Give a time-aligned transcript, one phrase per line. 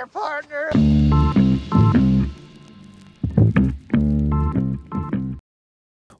[0.00, 0.70] there, partner.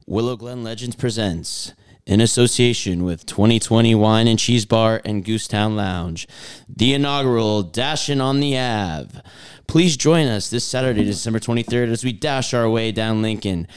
[0.07, 1.73] Willow Glen Legends presents,
[2.05, 6.27] in association with 2020 Wine and Cheese Bar and Goosetown Lounge,
[6.69, 9.21] the inaugural Dashin' on the Ave.
[9.67, 13.69] Please join us this Saturday, December 23rd, as we dash our way down Lincoln.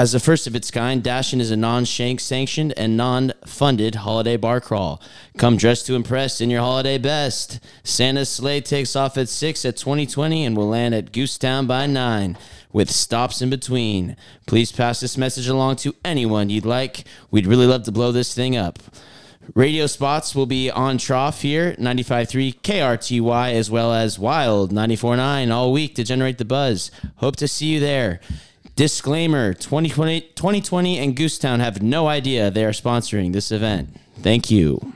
[0.00, 4.58] As the first of its kind, Dashin' is a non-shank sanctioned and non-funded holiday bar
[4.58, 5.02] crawl.
[5.36, 7.60] Come dressed to impress in your holiday best.
[7.84, 12.38] Santa's sleigh takes off at 6 at 2020 and will land at Goosetown by 9
[12.72, 14.16] with stops in between.
[14.46, 17.04] Please pass this message along to anyone you'd like.
[17.30, 18.78] We'd really love to blow this thing up.
[19.54, 25.74] Radio spots will be on Trough here, 95.3 KRTY, as well as Wild 94.9 all
[25.74, 26.90] week to generate the buzz.
[27.16, 28.20] Hope to see you there.
[28.80, 33.94] Disclaimer 2020, 2020 and Goosetown have no idea they are sponsoring this event.
[34.20, 34.94] Thank you.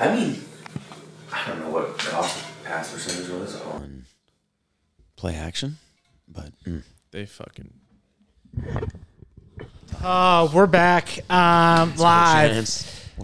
[0.00, 0.42] I mean,
[1.30, 2.34] I don't know what the
[2.64, 4.06] pass percentage was on
[5.16, 5.76] play action,
[6.26, 6.82] but mm.
[7.10, 7.70] They fucking.
[10.02, 12.56] Oh, we're back um, live.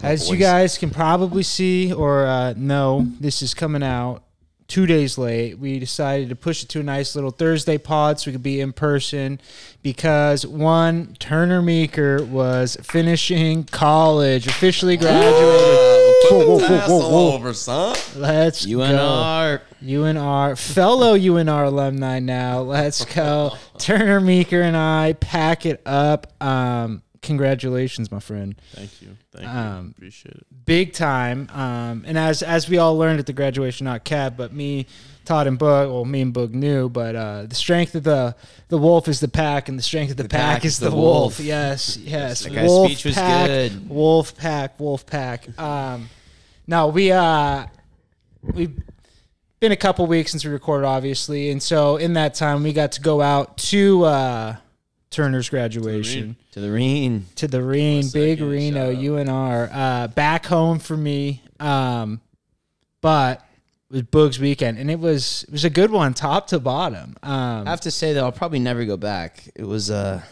[0.03, 4.24] As you guys can probably see or uh, know, this is coming out
[4.67, 5.59] two days late.
[5.59, 8.61] We decided to push it to a nice little Thursday pod so we could be
[8.61, 9.39] in person
[9.83, 16.05] because one, Turner Meeker was finishing college, officially graduated.
[16.31, 17.33] Whoa, whoa, whoa, whoa, whoa.
[17.35, 17.95] over, son.
[18.15, 18.71] Let's go.
[18.71, 19.61] UNR.
[19.83, 22.61] UNR, fellow UNR alumni now.
[22.61, 23.55] Let's go.
[23.77, 26.33] Turner Meeker and I pack it up.
[26.41, 28.55] Um, congratulations, my friend.
[28.73, 29.17] Thank you.
[29.31, 29.91] Thank Um, you.
[29.91, 30.45] Appreciate it.
[30.65, 31.49] Big time.
[31.53, 34.85] Um, and as as we all learned at the graduation, not Kev, but me,
[35.25, 38.35] Todd and Boog, well, me and Boog knew, but uh, the strength of the
[38.69, 41.39] the wolf is the pack, and the strength of the, pack, is the, wolf.
[41.39, 42.43] Yes, yes.
[42.43, 43.89] That guy's wolf speech was pack, good.
[43.89, 45.59] Wolf pack, wolf pack.
[45.59, 46.09] Um,
[46.67, 47.65] no, we uh,
[48.41, 48.79] we've
[49.59, 52.91] been a couple weeks since we recorded, obviously, and so in that time we got
[52.93, 54.55] to go out to uh,
[55.09, 57.25] Turner's graduation To the Reen.
[57.35, 58.49] to the Reen, What's Big again?
[58.49, 59.27] Reno, Shout out.
[59.27, 59.69] UNR.
[59.73, 62.21] Uh, back home for me, um,
[63.01, 63.45] but
[63.89, 67.17] it was Boog's weekend, and it was it was a good one, top to bottom.
[67.21, 69.43] Um, I have to say though, I'll probably never go back.
[69.53, 70.23] It was a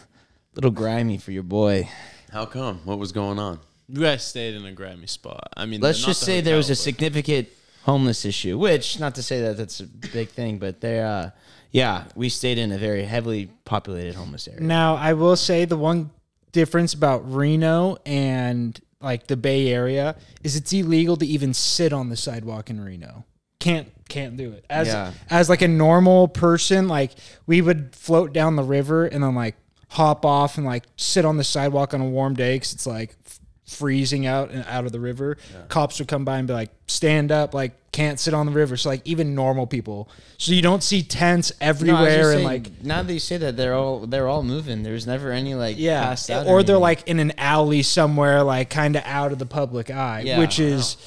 [0.56, 1.90] little grimy for your boy.
[2.32, 2.80] How come?
[2.86, 3.60] What was going on?
[3.90, 5.50] You guys stayed in a grimy spot.
[5.58, 7.50] I mean, Let's not just the say there was a but- significant
[7.84, 11.30] homeless issue, which not to say that that's a big thing, but there, uh,
[11.74, 14.62] yeah, we stayed in a very heavily populated homeless area.
[14.62, 16.12] now I will say the one
[16.54, 22.08] difference about Reno and like the Bay Area is it's illegal to even sit on
[22.10, 23.26] the sidewalk in Reno.
[23.60, 24.66] Can't can't do it.
[24.70, 25.12] As Yeah.
[25.30, 27.12] as like a normal person, like
[27.48, 29.56] we would float down the river and then like
[29.90, 33.16] hop off and like sit on the sidewalk on a warm day because it's like
[33.26, 35.38] f- freezing out and out of the river.
[35.70, 38.76] Cops would come by and be like, "Stand up!" Like can't sit on the river.
[38.76, 40.10] So like even normal people.
[40.38, 43.14] So you don't see tents No, I was just everywhere and saying, like now that
[43.14, 44.84] you say that, they're all they're all moving.
[44.84, 48.70] There's never any like yeah, passed out or they're like in an alley somewhere, like
[48.70, 50.40] kind of out of the public eye, Yeah.
[50.40, 50.98] which is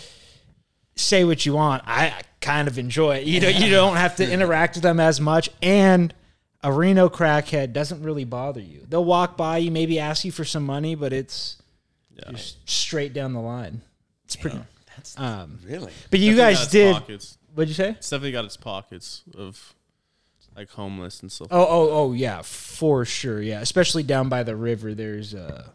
[0.95, 1.83] say what you want.
[1.87, 3.25] I kind of enjoy it.
[3.25, 6.15] You know, you don't have to interact with them as much, and
[6.63, 8.87] a Reno crackhead doesn't really bother you.
[8.89, 11.61] They'll walk by you, maybe ask you for some money, but it's
[12.17, 12.33] Yeah.
[12.33, 13.83] just straight down the line.
[14.25, 14.59] It's pretty.
[14.97, 15.93] That's Um, really.
[16.11, 16.93] but you Definitely guys did.
[16.95, 17.39] Pockets.
[17.55, 17.91] What'd you say?
[17.91, 19.75] It's definitely got its pockets of
[20.57, 21.49] like homeless and stuff.
[21.51, 23.41] Oh, oh, oh, yeah, for sure.
[23.43, 24.95] Yeah, especially down by the river.
[24.95, 25.69] There's uh,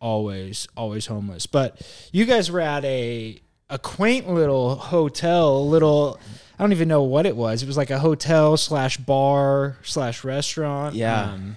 [0.00, 1.46] always, always homeless.
[1.46, 1.80] But
[2.12, 5.66] you guys were at a a quaint little hotel.
[5.68, 6.18] Little,
[6.58, 7.62] I don't even know what it was.
[7.62, 10.94] It was like a hotel slash bar slash restaurant.
[10.94, 11.32] Yeah.
[11.32, 11.56] um,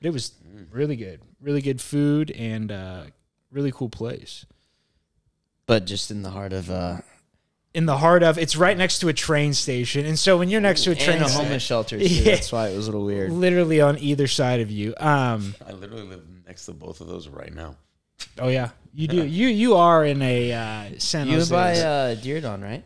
[0.00, 0.32] but it was
[0.70, 1.20] really good.
[1.40, 3.02] Really good food and uh,
[3.50, 4.46] really cool place.
[5.66, 6.98] but just in the heart of uh,
[7.74, 10.60] In the heart of, it's right next to a train station, and so when you're
[10.60, 11.98] next to a train and a station, homeless shelter.
[11.98, 12.04] Too.
[12.08, 12.34] Yeah.
[12.34, 13.30] That's why it was a little weird.
[13.32, 14.94] literally on either side of you.
[14.98, 17.76] Um, I literally live next to both of those right now.
[18.38, 19.24] Oh yeah, you do.
[19.38, 21.54] You you are in a uh, San You Jose.
[21.54, 22.84] by uh, Diridon, right?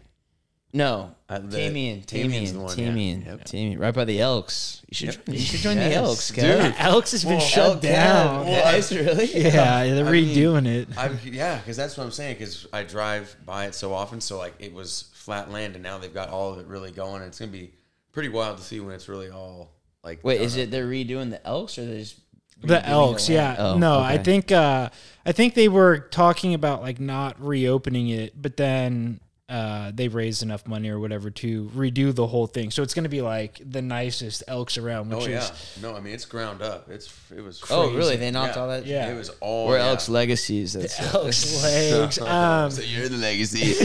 [0.77, 2.85] No, Uh, the- Tamien, Tamien's Tamien, the one, yeah.
[2.87, 3.45] Tamien, Yep.
[3.45, 4.83] Tamien, right by the Elks.
[4.91, 5.25] You should, Yep.
[5.27, 6.75] join, you should join the Yes, Elks, dude.
[6.79, 8.45] Elks has been Well, shut Elk down.
[8.47, 8.51] Kev.
[8.51, 9.27] Yeah, is really?
[9.43, 10.89] yeah, yeah they're I mean, redoing it.
[10.99, 12.35] I yeah, because that's what I'm saying.
[12.39, 15.99] Because I drive by it so often, so like it was flat land, and now
[15.99, 17.23] they've got all of it really going.
[17.23, 17.71] And it's gonna be
[18.13, 19.71] pretty wild to see when it's really all
[20.03, 20.19] like.
[20.25, 20.63] Wait, is up.
[20.65, 22.17] It they're redoing the Elks or they're just
[22.63, 23.57] The Elks, land?
[23.59, 23.65] yeah.
[23.65, 24.91] Oh, no, I think uh,
[25.25, 30.43] I think they were talking about like not reopening it, but then uh, they raised
[30.43, 32.71] enough money or whatever to redo the whole thing.
[32.71, 35.95] So it's going to be like the nicest Elks around, which Oh yeah, is no,
[35.95, 36.89] I mean it's ground up.
[36.89, 37.63] It's it was.
[37.71, 38.17] Oh, really?
[38.17, 38.63] They knocked Yeah.
[38.63, 38.87] all that?
[38.87, 39.11] Yeah.
[39.13, 39.69] It was all.
[39.69, 39.89] We're yeah.
[39.89, 40.73] Elks legacies.
[40.73, 42.19] That's Elks legs.
[42.23, 43.75] Um, So you're the legacy.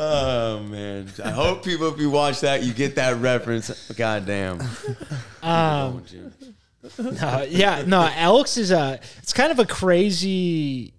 [0.00, 1.08] Oh man!
[1.24, 3.90] I hope people, if you watch that, you get that reference.
[3.92, 4.60] God damn.
[5.42, 6.04] Um,
[6.98, 8.08] no, yeah, no.
[8.14, 9.00] Elks is a.
[9.22, 10.92] It's kind of a crazy.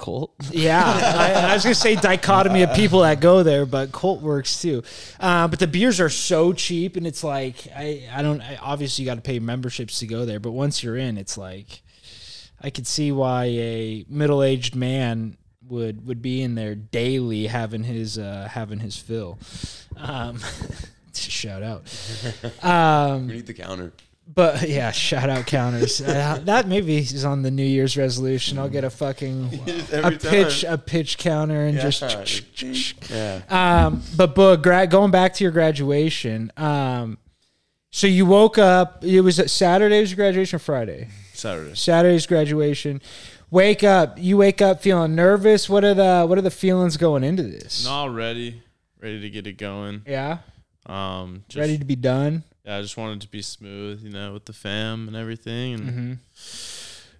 [0.00, 0.32] Colt.
[0.50, 4.60] Yeah, I, I was gonna say dichotomy of people that go there, but Colt works
[4.60, 4.82] too.
[5.20, 8.40] Uh, but the beers are so cheap, and it's like I, I don't.
[8.40, 11.38] I, obviously, you got to pay memberships to go there, but once you're in, it's
[11.38, 11.82] like
[12.60, 15.36] I could see why a middle aged man
[15.68, 19.38] would would be in there daily having his uh, having his fill.
[19.96, 20.40] Um,
[21.14, 21.82] shout out.
[22.62, 23.92] Um, Underneath the counter.
[24.32, 26.00] But yeah, shout out counters.
[26.00, 28.58] Uh, that maybe is on the New Year's resolution.
[28.58, 29.50] I'll get a fucking
[29.92, 30.72] a pitch time.
[30.74, 31.90] a pitch counter and Yeah.
[31.90, 33.10] just.
[33.10, 33.42] Yeah.
[33.48, 36.52] Um, but but gra- going back to your graduation.
[36.56, 37.18] Um,
[37.90, 39.04] so you woke up.
[39.04, 40.00] It was Saturday.
[40.00, 40.56] Was your graduation?
[40.56, 41.08] Or Friday.
[41.32, 41.74] Saturday.
[41.74, 43.00] Saturday's graduation.
[43.50, 44.16] Wake up.
[44.20, 45.68] You wake up feeling nervous.
[45.68, 47.84] What are the What are the feelings going into this?
[47.84, 48.62] Not ready.
[49.00, 50.02] Ready to get it going.
[50.06, 50.38] Yeah.
[50.86, 52.44] Um, just, Ready to be done.
[52.70, 55.82] Yeah, I just wanted to be smooth, you know, with the fam and everything, and
[55.88, 56.12] Mm-hmm.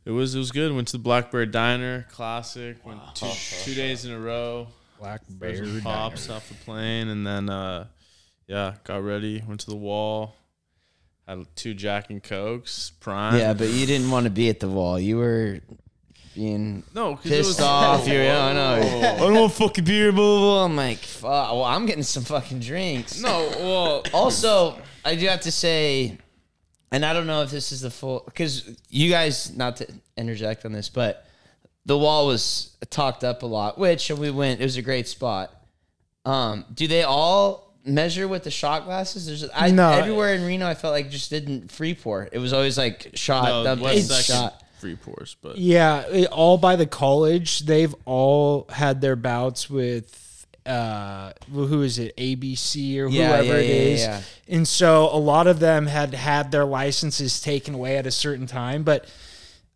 [0.05, 0.73] it was it was good.
[0.73, 2.77] Went to the Blackbird Diner, classic.
[2.87, 3.27] Went two,
[3.65, 4.69] two days in a row.
[5.01, 7.87] Black Frozen pops off the plane, and then uh,
[8.47, 9.43] yeah, got ready.
[9.45, 10.37] Went to the wall.
[11.27, 13.37] Had two Jack and Cokes, prime.
[13.37, 15.01] Yeah, but you didn't want to be at the wall.
[15.01, 15.59] You were
[16.37, 18.07] being no, 'cause it pissed was off.
[18.07, 18.75] You're, I know.
[19.15, 20.65] I don't want fucking beer, blah, blah, blah.
[20.67, 21.53] I'm like, fuck.
[21.53, 23.21] Well, I'm getting some fucking drinks.
[23.21, 26.19] No, well, Also, I do have to say,
[26.93, 29.87] and I don't know if this is the full, because you guys, not to
[30.17, 31.27] interject on this, but
[31.87, 35.55] the wall was talked up a lot, which we went, it was a great spot.
[36.27, 39.27] Um, do they all measure with the shot glasses?
[39.27, 39.91] There's, I, No.
[39.91, 42.29] everywhere in Reno, I felt like just didn't free pour.
[42.31, 44.63] It was always like shot, no, dump, West in, section shot.
[44.81, 47.61] free pours, but Yeah, it- all by the college.
[47.61, 50.15] They've all had their bouts with
[50.71, 54.01] uh who is it ABC or Yeah, whoever yeah, it is.
[54.01, 54.23] yeah.
[54.49, 58.47] And so a lot of them had had their licenses taken away at a certain
[58.47, 59.07] time, but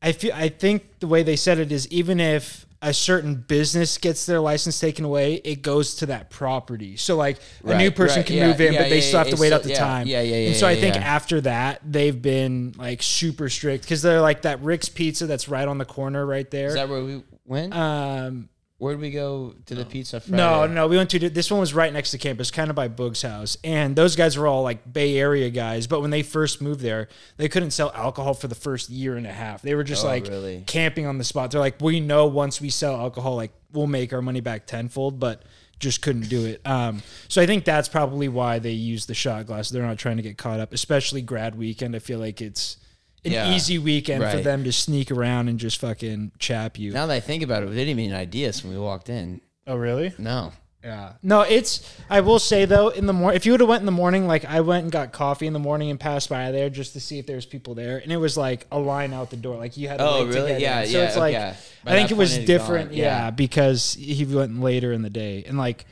[0.01, 3.97] I feel I think the way they said it is even if a certain business
[3.97, 6.99] gets their license taken away, it goes to that property.
[6.99, 9.55] So like a new person right, can move in, but they still have to wait
[9.55, 10.07] out the time.
[10.07, 10.47] yeah, yeah, yeah.
[10.49, 14.61] And so I think after that, they've been like super strict because they're like that
[14.61, 16.69] Rick's Pizza that's right on the corner right there.
[16.69, 17.73] Is that where we went?
[17.75, 18.51] um,
[18.85, 20.37] Where'd we go to the pizza Friday?
[20.37, 22.89] no, no, we went to this one was right next to campus, kind of by
[22.89, 25.87] Boog's house, and those guys were all like Bay Area guys.
[25.87, 27.09] But when they first moved there,
[27.39, 29.63] they couldn't sell alcohol for the first year and a half.
[29.63, 30.65] They were just Oh, like really?
[30.67, 31.51] camping on the spot.
[31.51, 35.19] They're like, we know once we sell alcohol, like we'll make our money back tenfold,
[35.19, 35.45] but
[35.81, 36.61] just couldn't do it.
[36.67, 39.71] Um, so I think that's probably why they use the shot glass.
[39.71, 41.97] They're not trying to get caught up, especially grad weekend.
[41.97, 42.77] I feel like it's
[43.25, 46.93] an Yeah, easy weekend for them to sneak around and just fucking chap you.
[46.93, 49.41] Now that I think about it, we didn't even ID us when we walked in.
[49.67, 50.13] Oh, really?
[50.19, 50.53] No.
[50.83, 51.15] Yeah.
[51.23, 51.97] No, it's.
[52.11, 54.27] I will say though, in the morning, if you would have went in the morning,
[54.27, 57.01] like I went and got coffee in the morning and passed by there just to
[57.01, 59.57] see if there was people there, and it was like a line out the door.
[59.57, 59.97] Like you had.
[60.01, 60.49] To Oh, wait to really?
[60.51, 60.89] get Yeah, in.
[60.89, 61.55] So yeah, it's like okay.
[61.87, 62.93] I think it was point, it had different.
[62.93, 63.05] yeah.
[63.05, 63.31] yeah.
[63.31, 65.87] because he went later in the day, and like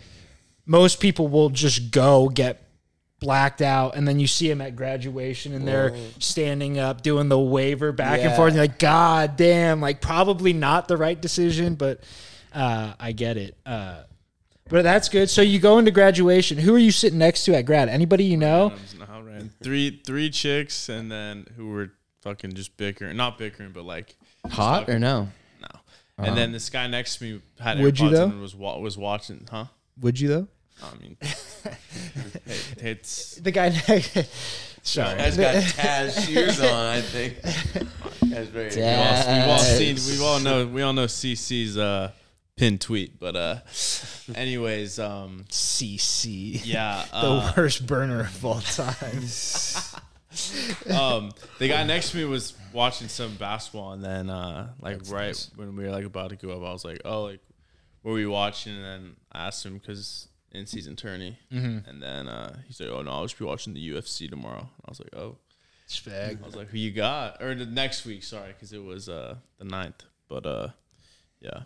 [0.66, 2.61] most people will just go get
[3.22, 7.38] blacked out and then you see him at graduation and they're standing up doing the
[7.38, 11.74] waiver back and forth and you're like god damn like probably not the right decision
[11.74, 12.00] but
[12.52, 14.02] uh, i get it uh,
[14.68, 15.28] but that's good.
[15.28, 16.56] So you go into graduation.
[16.56, 17.90] Who are you sitting next to at grad?
[17.90, 18.70] Anybody you know?
[18.70, 21.92] Randoms, no, three three chicks and then who were
[22.22, 24.16] fucking just bickering, not bickering, but like
[24.50, 25.28] Hot or no?
[25.60, 25.68] no.
[26.18, 28.24] And then this guy next to me had Would you though?
[28.24, 29.66] and was was watching, huh?
[30.00, 30.48] would you though
[30.82, 37.40] I mean, hey, it's the guy next sorry Guy's got Taz shoes on, I think.
[37.40, 42.12] That's very we've all, we've all seen, we all know, we all know CC's uh,
[42.56, 43.56] pin tweet, but uh,
[44.34, 49.24] anyways, um, cc yeah, the uh, worst burner of all time.
[50.90, 55.36] Um, the guy next to me was watching some basketball, and then uh, like right
[55.56, 57.40] when we were like about to go up, I was like, "Oh, like,
[58.00, 62.28] what were you watching?" And then I asked him because in season tourney, and then
[62.28, 65.14] uh, he's like, "Oh no, I'll just be watching the UFC tomorrow." I was like,
[65.14, 65.36] "Oh,"
[66.42, 69.36] I was like, "Who you got?" Or the next week, sorry, because it was uh
[69.58, 70.00] the 9th.
[70.28, 70.68] But uh,
[71.40, 71.62] yeah,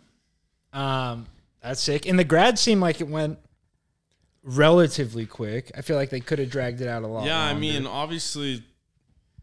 [0.73, 1.26] Um,
[1.62, 2.07] that's sick.
[2.07, 3.38] And the grad seemed like it went
[4.43, 5.71] relatively quick.
[5.76, 7.26] I feel like they could have dragged it out a lot.
[7.26, 7.38] yeah.
[7.40, 8.62] I mean, obviously,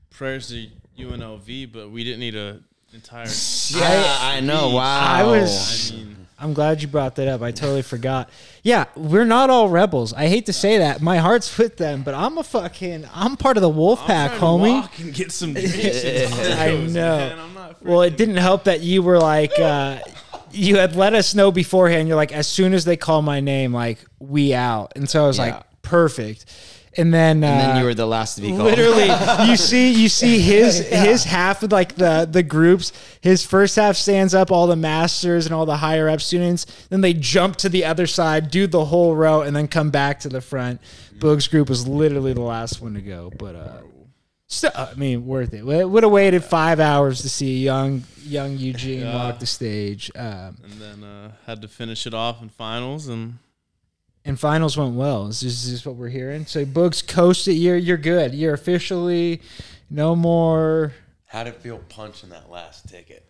[0.09, 2.59] prayers to UNLV, but we didn't need a
[2.93, 3.27] entire.
[3.75, 4.69] Yeah, I, know.
[4.75, 5.01] Wow.
[5.13, 6.22] I was- I mean.
[6.43, 7.41] I'm glad you brought that up.
[7.41, 8.29] I totally forgot.
[8.63, 10.13] Yeah, we're not all rebels.
[10.13, 11.01] I hate to say that.
[11.01, 13.07] My heart's with them, but I'm a fucking.
[13.13, 14.81] I'm part of the wolf I'm pack, to homie.
[14.81, 17.17] walk and get some I know.
[17.55, 17.75] man.
[17.81, 19.99] Well, it didn't help that you were like uh,
[20.51, 22.07] you had let us know beforehand.
[22.07, 24.93] You're like, as soon as they call my name, like we out.
[24.95, 25.45] And so I was Yeah.
[25.45, 26.45] like, perfect.
[26.95, 28.63] And then, uh, And then you were the last to be called.
[28.65, 29.09] literally
[29.49, 33.95] you see you see his his half of like the the groups his first half
[33.95, 37.69] stands up all the masters and all the higher up students then they jump to
[37.69, 40.79] the other side do the whole row and then come back to the front
[41.19, 43.77] boog's group was literally the last one to go but uh
[44.45, 45.65] so, I mean, worth it.
[45.65, 49.15] Would have waited five hours to see young young Eugene Yeah.
[49.15, 50.11] walk the stage.
[50.15, 53.39] Um, and then uh, had to finish it off in finals, and
[54.25, 55.27] and finals went well.
[55.27, 56.45] Is this, is this what we're hearing?
[56.45, 57.55] So Books coasted.
[57.55, 58.33] You're you're good.
[58.33, 59.41] You're officially
[59.89, 60.93] no more.
[61.27, 63.25] How'd it feel punching that last ticket?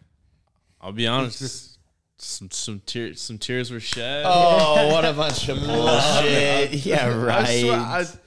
[0.82, 1.78] I'll be honest,
[2.18, 4.24] some some tears some tears were shed.
[4.28, 6.74] Oh, what a bunch of bullshit.
[6.86, 8.18] Yeah, I swear, I- right.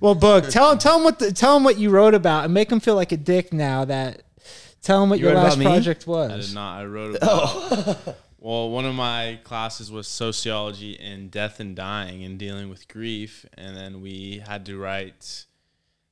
[0.00, 2.52] Well, Boog, tell him tell him what the, tell him what you wrote about and
[2.52, 4.22] make him feel like a dick now that.
[4.82, 6.30] Tell him what You your last project was.
[6.30, 6.80] I did not.
[6.80, 7.98] I wrote oh.
[8.04, 8.18] about.
[8.44, 13.46] Well, one of my classes was sociology and death and dying and dealing with grief,
[13.56, 15.46] and then we had to write,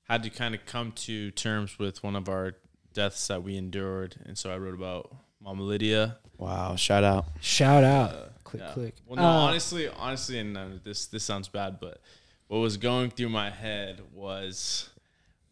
[0.05, 2.55] had to kind of come to terms with one of our
[2.95, 6.17] deaths that we endured, and so I wrote about Mama Lydia.
[6.39, 7.27] Wow, shout out.
[7.43, 8.43] Shout out.
[8.45, 8.73] click Yeah.
[8.73, 8.95] click.
[9.07, 12.01] Well, no, Uh, honestly, honestly, and uh, this this sounds bad, but
[12.49, 14.89] what was going through my head was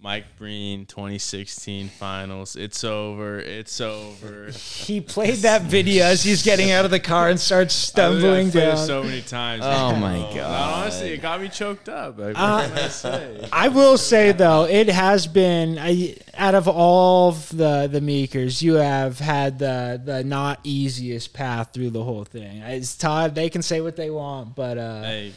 [0.03, 2.57] Mike Breen 2016 finals.
[2.57, 3.39] It's over.
[3.39, 4.51] It's over.
[4.51, 8.55] He played that video as he's getting out of the car and starts stumbling it
[8.55, 8.79] down.
[8.79, 9.63] so many times.
[9.63, 10.79] Oh my God.
[10.85, 12.19] Honestly, it got me choked up.
[12.19, 13.47] Like, Uh, I say?
[13.53, 18.63] I will say though, it has been I, out of all of the the Meekers,
[18.63, 22.63] you have had the the not easiest path through the whole thing.
[22.63, 23.35] It's Todd.
[23.35, 25.33] They can say what they want, but uh, Hey,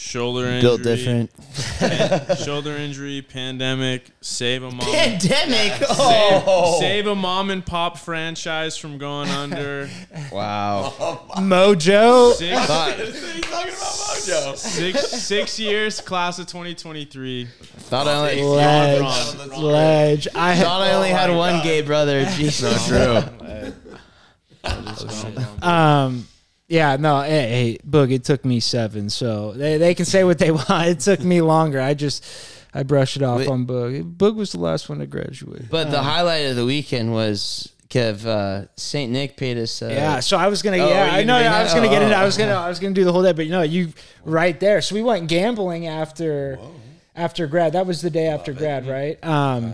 [0.00, 0.60] shoulder injury.
[0.60, 1.30] Built different.
[1.78, 4.80] pan- shoulder injury, pandemic, save a mom.
[4.92, 5.72] Pandemic.
[5.72, 6.78] Save, Oh.
[6.78, 9.88] save a mom and pop franchise from going under.
[10.32, 10.92] Wow.
[11.38, 12.32] Mojo.
[12.34, 14.56] Six, He's talking about Mojo.
[14.56, 17.46] six, six years, class of 2023.
[17.78, 19.62] Thought I only Ledge, Wrong.
[19.62, 20.28] ledge.
[20.34, 22.24] I thought I only had one gay brother.
[22.24, 22.62] Jeez.
[24.62, 25.66] Not true.
[25.68, 26.26] Um,
[26.68, 30.38] yeah, no, hey, hey, Boog, it took me seven, so they, they can say what
[30.38, 30.70] they want.
[30.88, 31.80] It took me longer.
[31.80, 32.24] I just
[32.74, 33.48] I brushed it off Wait.
[33.48, 34.16] on Boog.
[34.16, 35.70] Boog was the last one to graduate.
[35.70, 39.80] But the Um, highlight of the weekend was Kev uh, Saint Nick paid us.
[39.80, 40.76] Uh, yeah, so I was gonna.
[40.76, 41.42] Oh, yeah, I know.
[41.42, 42.16] gonna I was gonna get Oh, into.
[42.16, 42.52] I oh, was gonna.
[42.52, 43.92] I was gonna do the whole day, but you know, you
[44.26, 44.82] right there.
[44.82, 46.58] So we went gambling after
[47.16, 47.72] after grad.
[47.72, 49.18] That was the day after grad, right?
[49.24, 49.72] Um,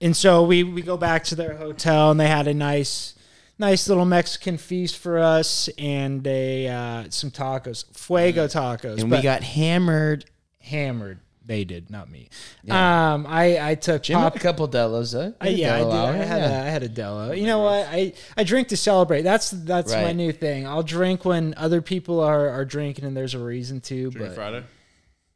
[0.00, 3.14] and so we we go back to their hotel, and they had a nice
[3.62, 9.22] nice little Mexican feast for us, and a uh, some tacos, fuego tacos, and we
[9.22, 10.26] got hammered.
[10.60, 11.20] hammered.
[11.44, 12.28] They did, not me.
[12.68, 15.32] Um, I I took Jim pop had a couple Delos, huh?
[15.40, 15.96] I, yeah, I, Delo did.
[15.96, 16.62] hour, I had yeah.
[16.62, 17.32] a, I had a Delo.
[17.32, 17.86] You know what?
[17.88, 19.22] I, I drink to celebrate.
[19.22, 20.66] That's that's my new thing.
[20.66, 24.10] I'll drink when other people are, are drinking and there's a reason to.
[24.10, 24.64] Drink but Friday.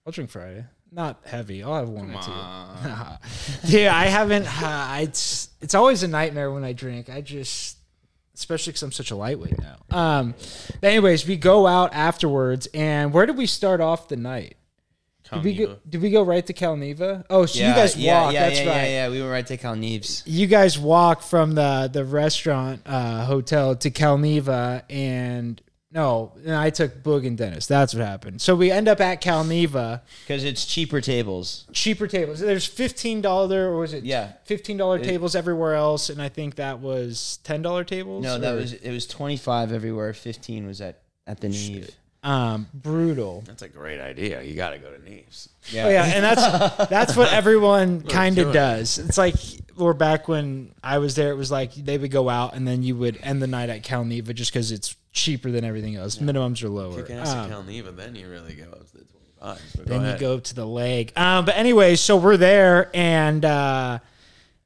[0.04, 0.64] I'll drink Friday.
[0.92, 1.64] Not heavy.
[1.64, 2.30] I'll have one Come or two.
[2.30, 3.18] on.
[3.64, 4.46] yeah, I haven't.
[4.46, 7.10] Uh, I, it's it's always a nightmare when I drink.
[7.10, 7.76] I just,
[8.36, 9.76] especially because I'm such a lightweight now.
[9.90, 10.34] Um,
[10.80, 14.56] but anyways, we go out afterwards, and where did we start off the night?
[15.32, 15.76] Did we go?
[15.88, 17.24] Did we go right to Calneva?
[17.28, 18.32] Oh, so yeah, you guys yeah, walk.
[18.32, 18.76] Yeah, That's yeah, right.
[18.76, 19.08] yeah, yeah.
[19.08, 20.22] We went right to Cal Neves.
[20.24, 25.60] you guys walk from the the restaurant uh, hotel to Calneva, and
[25.96, 27.66] no, and I took Boog and Dennis.
[27.66, 28.40] That's what happened.
[28.42, 31.64] So we end up at Calneva, Because it's cheaper tables.
[31.72, 32.38] cheaper tables.
[32.38, 34.04] There's fifteen dollar, or was it?
[34.04, 34.32] Yeah.
[34.44, 38.22] fifteen dollar tables everywhere else, and I think that was ten dollar tables.
[38.22, 40.12] No, that or- was it was twenty five everywhere.
[40.12, 41.90] Fifteen was at at the Neve.
[42.26, 43.42] Um brutal.
[43.46, 44.42] That's a great idea.
[44.42, 45.48] You got to go to Neves.
[45.72, 48.98] Oh yeah, and that's that's what everyone kind of does.
[48.98, 49.34] It's like
[49.78, 52.82] or back when I was there, it was like they would go out and then
[52.82, 56.16] you would end the night at Calneva just because it's cheaper than everything else.
[56.16, 57.02] Minimums are lower.
[57.02, 59.86] Kick ass Um, at Calneva, then you really go up to the 25.
[59.86, 60.20] Then ahead.
[60.20, 61.12] you go to the leg.
[61.16, 63.98] Um, but anyways, so we're there and uh,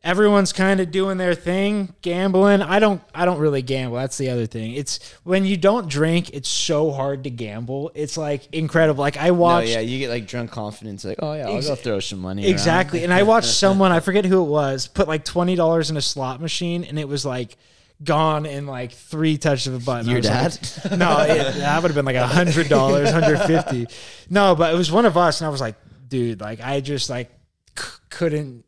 [0.03, 2.63] everyone's kind of doing their thing, gambling.
[2.63, 3.97] I don't I don't really gamble.
[3.99, 4.73] That's the other thing.
[4.75, 7.91] It's when you don't drink, it's so hard to gamble.
[7.95, 9.01] It's like incredible.
[9.03, 11.67] Like I No, watched yeah, you get like drunk confidence, like, oh yeah, I'll Ex-
[11.69, 12.43] go throw some money.
[12.45, 12.51] around.
[12.53, 13.05] Exactly.
[13.05, 16.03] And I watched someone, I forget who it was, put like twenty dollars in a
[16.03, 17.57] slot machine, and it was like
[18.03, 20.11] gone in like three touches of a button.
[20.11, 20.59] Your dad?
[20.85, 23.87] Like, no, it, that would have been like a hundred dollars, hundred fifty.
[24.31, 25.75] No, but it was one of us, and I was like,
[26.09, 27.31] dude, like I just like
[27.79, 28.65] c- couldn't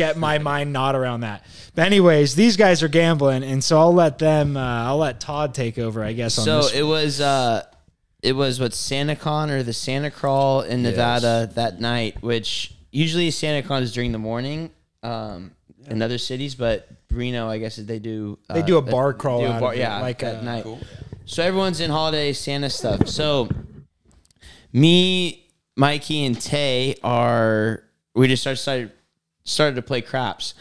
[0.00, 1.44] get my mind not around that.
[1.74, 4.56] But anyways, these guys are gambling, and so I'll let them.
[4.56, 6.38] Uh, I'll let Todd take over, I guess.
[6.38, 7.64] On So this it was uh
[8.22, 13.82] it was what SantaCon or the Santa Crawl in Nevada that night, which usually SantaCon
[13.82, 14.70] is during the morning
[15.02, 15.52] um,
[15.88, 18.38] in other cities, but Reno, I guess they do.
[18.48, 20.44] They uh, do a bar crawl a out bar- of it, yeah, like at a-
[20.44, 20.64] night.
[20.64, 20.80] Cool.
[21.26, 23.06] So everyone's in holiday Santa stuff.
[23.08, 23.48] So
[24.72, 28.92] me, Mikey, and Tay are we just started
[29.44, 30.54] started, to play craps.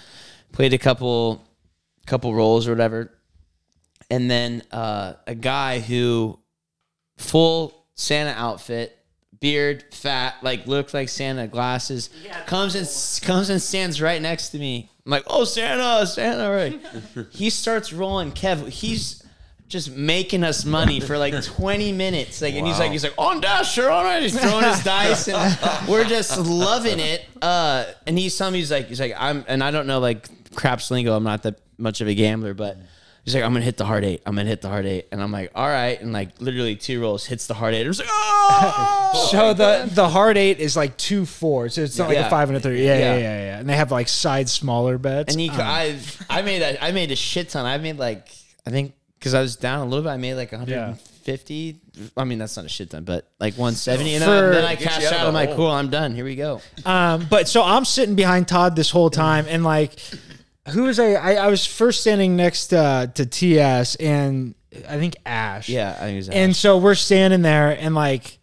[0.52, 1.44] Played a couple
[2.06, 3.12] couple roles or whatever.
[4.10, 6.40] And then uh, a guy who
[7.18, 8.98] full Santa outfit,
[9.40, 12.10] beard, fat, like looked like Santa, glasses,
[12.48, 12.88] comes and
[13.26, 14.90] comes and stands right next to me.
[15.06, 17.26] I'm like, oh Santa, Santa, right?
[17.32, 18.32] he starts rolling.
[18.32, 19.19] Kev, he's
[19.70, 22.42] just making us money for like 20 minutes.
[22.42, 24.22] Like, and he's like, he's like, on dasher, all right.
[24.22, 27.24] He's throwing his dice, and we're just loving it.
[27.42, 30.28] Uh, and he's telling me, he's like, he's like, I'm, and I don't know like
[30.56, 31.16] craps lingo.
[31.16, 32.78] I'm not that much of a gambler, but.
[33.26, 34.22] He's like, I'm gonna hit the hard eight.
[34.26, 37.00] I'm gonna hit the hard eight, and I'm like, all right, and like literally two
[37.02, 37.82] rolls hits the hard eight.
[37.86, 39.28] I'm just like, oh.
[39.30, 42.28] So the the hard eight is like two four, so it's not like Yeah.
[42.28, 42.84] a five and a three.
[42.84, 43.18] Yeah, yeah, Yeah.
[43.20, 43.60] yeah, yeah.
[43.60, 45.34] And they have like side smaller bets.
[45.36, 46.00] And he, Um, I,
[46.30, 47.66] I made a, I made a shit ton.
[47.68, 48.30] I made like,
[48.66, 51.80] I think, because I was down a little bit, I made like 150.
[52.18, 54.14] I mean, that's not a shit ton, but like 170.
[54.16, 55.22] And then, For- then I Get you cashed out of out.
[55.24, 55.58] the I'm like, hole.
[55.58, 56.16] cool, I'm done.
[56.16, 56.62] Here we go.
[56.86, 60.00] Um, but so I'm sitting behind Todd this whole time, and like,
[60.70, 61.14] who was I?
[61.14, 64.56] I, I was first standing next uh, to TS, and
[64.88, 65.68] I think Ash.
[65.68, 68.38] Yeah, I think it was And so we're standing there, and like,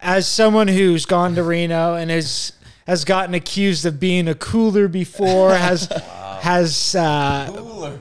[0.00, 2.52] as someone who's gone to Reno and has
[2.86, 5.86] has gotten accused of being a cooler before, has
[6.46, 7.98] has uh,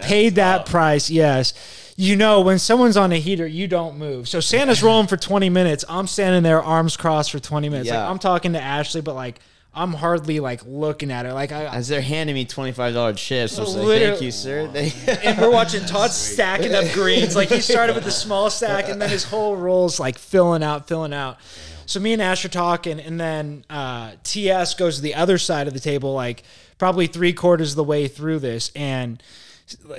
[0.00, 1.52] paid that price, yes.
[1.96, 4.28] You know, when someone's on a heater, you don't move.
[4.28, 5.84] So Santa's rolling for 20 minutes.
[5.88, 7.88] I'm standing there, arms crossed for 20 minutes.
[7.88, 8.02] Yeah.
[8.02, 9.40] Like I'm talking to Ashley, but like
[9.74, 11.32] I'm hardly like looking at her.
[11.32, 14.30] Like I, as they're handing me twenty five dollars chips, I was like, thank you,
[14.30, 14.70] sir.
[15.24, 17.34] And we're watching Todd stacking up greens.
[17.34, 20.88] Like he started with the small stack, and then his whole roll's like filling out,
[20.88, 21.38] filling out.
[21.86, 25.68] So me and Ash are talking, and then uh, TS goes to the other side
[25.68, 26.42] of the table, like
[26.82, 29.22] probably three quarters of the way through this, and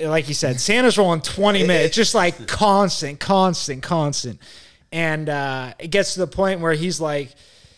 [0.02, 4.38] like you said, Santa's rolling twenty minutes, just like constant, constant, constant,
[4.92, 7.34] and uh, it gets to the point where he's like,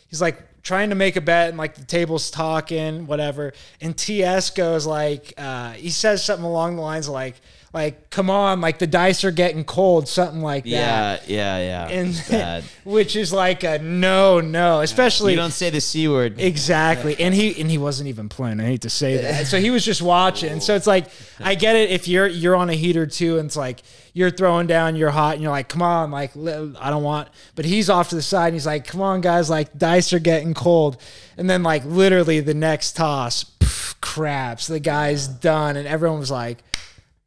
[0.08, 3.52] he's like trying to make a bet and like the table's talking whatever.
[3.80, 7.36] And ts goes like uh he says something along the lines like
[7.72, 12.00] like come on like the dice are getting cold something like that yeah, yeah, yeah.
[12.00, 16.40] and which is like a no no especially You don't say the c word.
[16.40, 17.16] Exactly.
[17.26, 18.60] And he and he wasn't even playing.
[18.60, 19.46] I hate to say that.
[19.46, 20.60] So he was just watching.
[20.60, 21.08] So it's like
[21.40, 24.66] I get it if you're you're on a heater too and it's like you're throwing
[24.66, 28.10] down, you're hot and you're like, "Come on, like I don't want." But he's off
[28.10, 30.98] to the side and he's like, "Come on, guys, like dice are getting cold."
[31.36, 34.68] And then like literally the next toss, pff, craps.
[34.68, 36.58] The guy's done and everyone was like,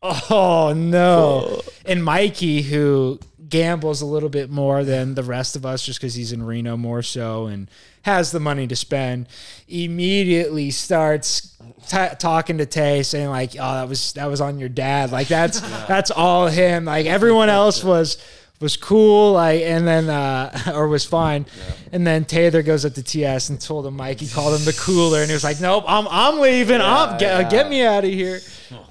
[0.02, 1.62] "Oh no." Oh.
[1.86, 6.14] And Mikey who gambles a little bit more than the rest of us just because
[6.14, 7.70] he's in Reno more so and
[8.04, 9.28] has the money to spend,
[9.68, 11.58] immediately starts
[11.88, 15.28] t- talking to Tay, saying like, "Oh, that was that was on your dad." Like
[15.28, 16.86] that's that's all him.
[16.86, 18.18] Like everyone else was
[18.60, 21.46] was cool, like, and then uh, or was fine,
[21.92, 24.20] and then Taylor goes up to TS and told him Mike.
[24.20, 26.82] He called him the cooler, and he was like, "Nope, I'm I'm leaving.
[26.82, 28.40] I'm get, get me out of here."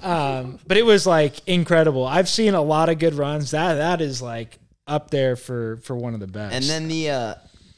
[0.01, 2.05] Um, but it was like incredible.
[2.05, 3.51] I've seen a lot of good runs.
[3.51, 6.55] That that is like up there for for one of the best.
[6.55, 7.35] And then the uh,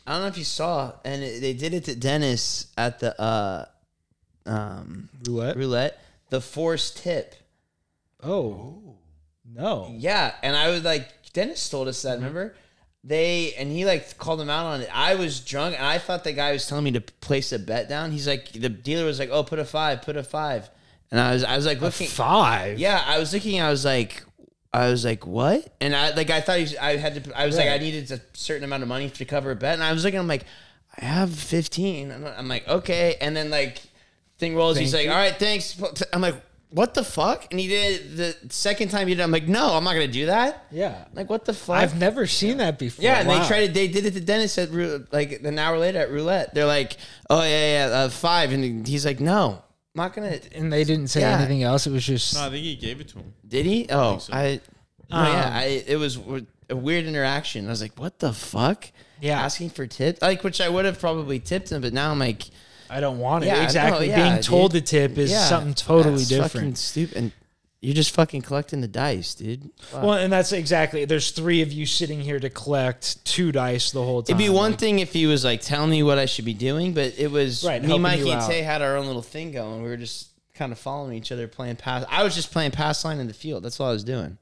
[0.08, 3.20] I don't know if you saw, and it, they did it to Dennis at the
[3.22, 3.66] uh,
[4.46, 5.58] um, roulette.
[5.58, 6.04] roulette.
[6.30, 7.36] The forced tip.
[8.24, 8.96] Oh
[9.54, 9.94] no.
[9.98, 12.18] Yeah, and I was like, Dennis told us that.
[12.18, 12.26] Mm-hmm.
[12.26, 12.56] Remember?
[13.04, 14.90] They and he like called him out on it.
[14.94, 17.90] I was drunk and I thought the guy was telling me to place a bet
[17.90, 18.12] down.
[18.12, 20.70] He's like, the dealer was like, "Oh, put a five, put a five.
[21.10, 22.08] And I was, I was like looking.
[22.08, 22.80] Five.
[22.80, 23.60] Yeah, I was looking.
[23.60, 24.24] I was like,
[24.74, 25.68] I was like, what?
[25.82, 27.38] And I like, I thought was, I had to.
[27.38, 29.84] I was like, I needed a certain amount of money to cover a bet, and
[29.84, 30.20] I was looking.
[30.20, 30.46] I'm like,
[30.98, 32.12] I have 15.
[32.12, 33.18] I'm, I'm like, okay.
[33.20, 33.82] And then like,
[34.38, 34.78] thing rolls.
[34.78, 35.12] he's Thank like, you.
[35.12, 35.82] all right, thanks.
[36.14, 36.36] I'm like,
[36.72, 37.48] what the fuck?
[37.52, 39.20] And he did it the second time he did.
[39.22, 40.66] it, I'm like, no, I'm not gonna do that.
[40.72, 41.06] Yeah.
[41.14, 41.76] Like, what the fuck?
[41.78, 43.04] I've never seen that before.
[43.04, 43.40] Yeah, and Wow.
[43.42, 43.74] they tried it.
[43.74, 46.54] They did it to Dennis at Rou- like an hour later at roulette.
[46.54, 46.98] They're like,
[47.30, 48.52] "Oh yeah, yeah, uh, five.
[48.54, 49.62] and he's like, "No,
[49.96, 51.38] I'm not gonna." and they didn't say Yeah.
[51.38, 51.86] anything else.
[51.88, 53.34] It was just No, I think he gave it to him.
[53.48, 53.88] Did he?
[53.90, 54.34] Oh, so.
[54.34, 54.60] I.
[55.10, 55.84] no, Um, yeah, I.
[55.88, 57.66] It was w- a weird interaction.
[57.68, 59.40] I was like, "What the fuck?" Yeah.
[59.40, 62.44] asking for tips, like which I would have probably tipped him, but now I'm like,
[62.92, 63.48] I don't want it.
[63.48, 64.10] Yeah, exactly.
[64.10, 64.86] no, yeah, Being told dude.
[64.86, 66.78] to tip is yeah, something totally different.
[66.78, 67.18] stupid.
[67.18, 67.32] And
[67.80, 69.72] you're just fucking collecting the dice, dude.
[69.80, 70.04] Fuck.
[70.04, 71.06] Well, and that's exactly.
[71.06, 74.36] There's three of you sitting here to collect two dice the whole time.
[74.36, 76.54] It'd be one Like, thing if he was like telling me what I should be
[76.54, 78.42] doing, but it was Right, me, Mikey, and.
[78.42, 79.82] Tay had our own little thing going.
[79.82, 82.06] We were just kind of following each other, playing pass.
[82.10, 83.64] I was just playing pass line in the field.
[83.64, 84.38] That's all I was doing.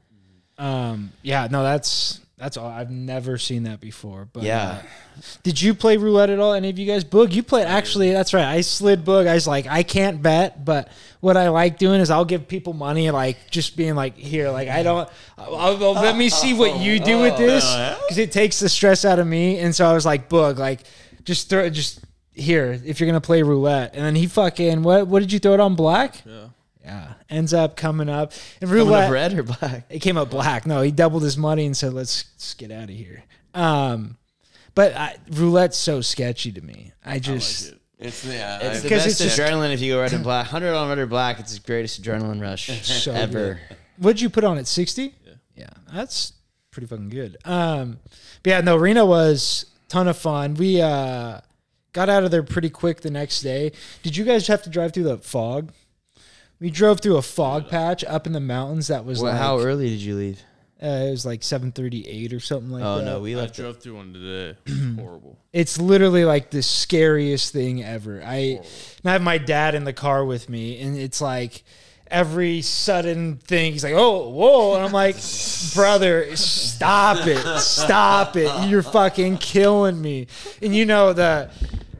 [0.58, 1.12] Um.
[1.22, 1.48] Yeah.
[1.50, 1.64] No.
[1.64, 2.70] That's That's all.
[2.70, 4.30] I've never seen that before.
[4.32, 4.80] But Yeah.
[4.82, 6.54] uh, did you play roulette at all?
[6.54, 7.04] Any of you guys?
[7.04, 7.66] Boog, you played.
[7.68, 8.46] Actually, that's right.
[8.46, 9.28] I slid Boog.
[9.28, 10.88] I was like, I can't bet, but
[11.20, 14.70] what I like doing is I'll give people money, like just being like, here, like
[14.70, 15.10] I don't.
[15.38, 17.66] I'll, I'll- let me see what you do with this
[18.04, 19.60] because it takes the stress out of me.
[19.60, 20.84] And so I was like, Boog, like
[21.26, 22.00] just throw, just
[22.32, 23.96] here if you're gonna play roulette.
[23.96, 25.08] And then he fucking what?
[25.08, 26.22] What did you throw it on black?
[26.26, 26.46] Yeah.
[26.84, 29.06] Yeah, ends up coming up and roulette.
[29.06, 29.86] up red or black?
[29.90, 30.66] It came up black.
[30.66, 34.18] No, he doubled his money and said, "Let's, let's get out of here." Um,
[34.76, 36.94] but I, roulette's so sketchy to me.
[37.06, 38.60] I just It's yeah.
[38.60, 40.46] It's I- the 'Cause best it's just- adrenaline if you go red and black.
[40.46, 43.60] 100 on red or black, it's the greatest adrenaline rush so ever.
[43.68, 43.78] good.
[43.98, 44.66] What'd you put on it?
[44.68, 45.14] Sixty.
[45.26, 45.34] Yeah.
[45.58, 46.32] Yeah, that's
[46.72, 47.36] pretty fucking good.
[47.44, 48.00] Um,
[48.44, 50.54] but yeah, no, Reno was ton of fun.
[50.54, 51.42] We uh
[51.92, 53.74] got out of there pretty quick the next day.
[54.02, 55.74] Did you guys have to drive through the fog?
[56.60, 58.88] We drove through a fog patch up in the mountains.
[58.88, 60.42] That was Well, like how early did you leave?
[60.82, 62.88] uh, it was like seven thirty eight or something like that.
[62.88, 63.56] Oh, no, we I left.
[63.56, 64.58] drove through one today.
[64.66, 65.38] It horrible.
[65.54, 68.22] It's literally like the scariest thing ever.
[68.26, 71.64] I, and I have my dad in the car with me, and it's like
[72.12, 75.16] every sudden thing, he's like, "Oh, whoa!" And I'm like,
[75.76, 78.68] "Brother, stop it, stop it!
[78.70, 80.28] You're fucking killing me."
[80.62, 81.50] And you know the.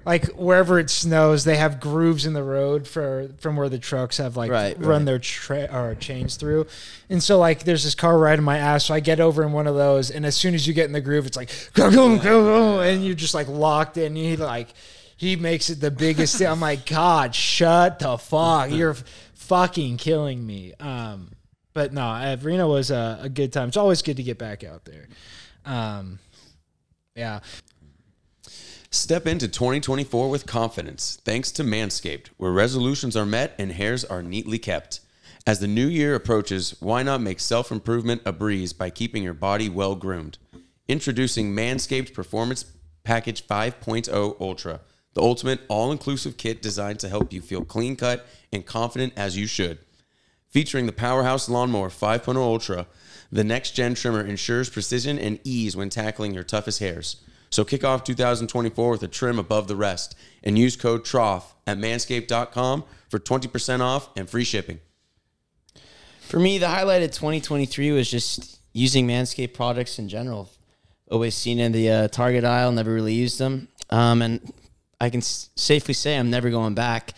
[0.10, 4.18] Like wherever it snows, they have grooves in the road for from where the trucks
[4.18, 5.06] have like Right, run right.
[5.06, 6.66] their tra- or chains through,
[7.12, 8.86] and so like there's this car riding my ass.
[8.86, 10.94] So I get over in one of those, and as soon as you get in
[10.94, 14.16] the groove, it's like go go go go, and you're just like locked in.
[14.16, 14.70] He like
[15.16, 16.48] he makes it the biggest thing.
[16.48, 18.72] I'm like, God, shut the fuck!
[18.80, 18.96] You're
[19.36, 20.74] fucking killing me.
[20.80, 21.34] Um,
[21.74, 23.68] but no, Reno was a, a good time.
[23.68, 25.08] It's always good to get back out there.
[25.66, 26.18] Um,
[27.16, 27.42] yeah,
[28.92, 34.24] Step into 2024 with confidence thanks to Manscaped, where resolutions are met and hairs are
[34.24, 35.02] neatly kept.
[35.46, 39.36] As the new year approaches, why not make self improvement a breeze by keeping your
[39.36, 40.40] body well groomed?
[40.88, 42.66] Introducing Manscaped Performance
[43.04, 44.82] Package 5.0 Ultra,
[45.14, 49.38] the ultimate all inclusive kit designed to help you feel clean cut and confident as
[49.38, 49.78] you should.
[50.48, 52.88] Featuring the Powerhouse Lawnmower 5.0 Ultra,
[53.32, 57.18] the next gen trimmer ensures precision and ease when tackling your toughest hairs.
[57.50, 61.78] So kick off 2024 with a trim above the rest and use code TROUGH at
[61.78, 64.80] manscaped.com for 20% off and free shipping.
[66.22, 70.50] For me, the highlight of 2023 was just using Manscaped products in general.
[71.10, 73.68] Always seen in the uh, Target aisle, never really used them.
[73.90, 74.54] Um, and
[75.02, 77.16] I can s- safely say I'm never going back.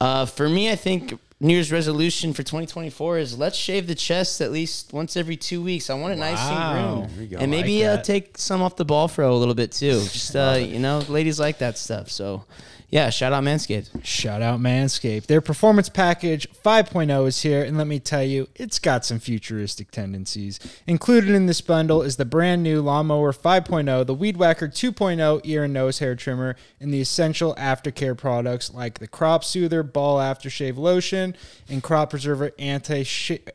[0.00, 4.40] Uh, for me, I think New Year's resolution for 2024 is let's shave the chest
[4.40, 5.90] at least once every two weeks.
[5.90, 7.02] I want a nice Wow.
[7.02, 7.30] and There you groomed.
[7.32, 7.36] go.
[7.38, 10.00] And maybe like uh, take some off the ball throw a little bit too.
[10.00, 12.08] Just, uh, you know, ladies like that stuff.
[12.10, 12.44] So,
[12.88, 14.04] yeah, shout out Manscaped.
[14.04, 15.26] Shout out Manscaped.
[15.26, 19.90] Their performance package 5.0 is here, and let me tell you, it's got some futuristic
[19.90, 20.60] tendencies.
[20.86, 25.64] Included in this bundle is the brand new Lawnmower 5.0, the Weed Whacker 2.0 ear
[25.64, 30.76] and nose hair trimmer, and the essential aftercare products like the Crop Soother Ball Aftershave
[30.76, 31.33] Lotion
[31.68, 33.04] and Crop Preserver Anti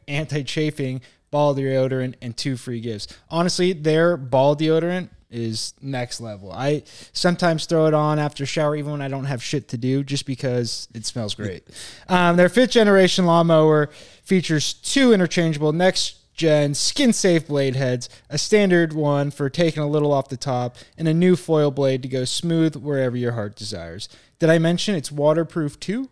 [0.07, 3.07] Anti Chafing Ball Deodorant, and two free gifts.
[3.29, 6.51] Honestly, their ball deodorant is next level.
[6.51, 10.03] I sometimes throw it on after shower, even when I don't have shit to do,
[10.03, 11.67] just because it smells great.
[12.09, 13.89] um, their fifth generation lawnmower
[14.23, 19.87] features two interchangeable next gen skin safe blade heads, a standard one for taking a
[19.87, 23.55] little off the top, and a new foil blade to go smooth wherever your heart
[23.55, 24.09] desires.
[24.39, 26.09] Did I mention it's waterproof too?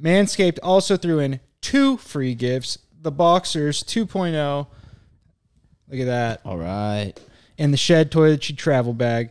[0.00, 4.66] Manscaped also threw in two free gifts the Boxers 2.0.
[5.88, 7.12] Look at that All right.
[7.58, 9.30] and the shed toiletry travel bag.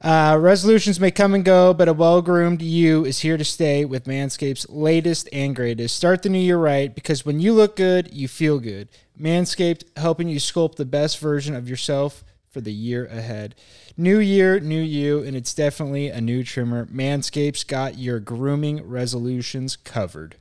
[0.00, 3.86] Uh, resolutions may come and go, but a well groomed you is here to stay
[3.86, 5.96] with Manscaped's latest and greatest.
[5.96, 8.90] Start the new year right because when you look good, you feel good.
[9.18, 13.54] Manscaped helping you sculpt the best version of yourself for the year ahead.
[13.96, 16.86] New year, new you, and it's definitely a new trimmer.
[16.86, 20.36] Manscaped's got your grooming resolutions covered.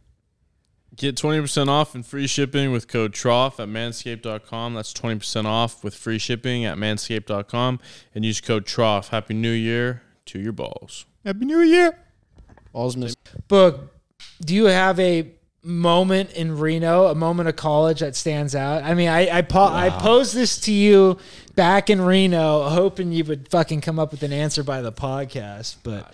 [0.95, 4.73] Get 20% off and free shipping with code TROUGH at manscaped.com.
[4.73, 7.79] That's 20% off with free shipping at manscaped.com.
[8.13, 9.09] And use code TROUGH.
[9.09, 11.05] Happy New Year to your balls.
[11.25, 11.97] Happy New Year!
[12.71, 13.15] Balls miss.
[13.47, 13.89] Boog,
[14.41, 15.31] do you have a
[15.63, 18.83] moment in Reno, a moment of college that stands out?
[18.83, 21.17] I mean, I I, po- I posed this to you
[21.55, 25.77] back in Reno, hoping you would fucking come up with an answer by the podcast,
[25.83, 26.13] but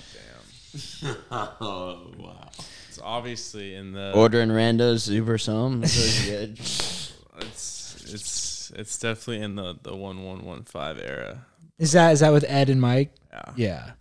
[1.31, 2.49] Oh, wow.
[2.88, 4.13] It's obviously in the.
[4.13, 5.81] Ordering randos, Uber some.
[5.81, 6.59] That's always good.
[6.59, 11.45] It's it's it's definitely in the the one one one five era.
[11.77, 13.12] is that is that with Ed and Mike?
[13.31, 13.51] Yeah.
[13.55, 13.91] Yeah.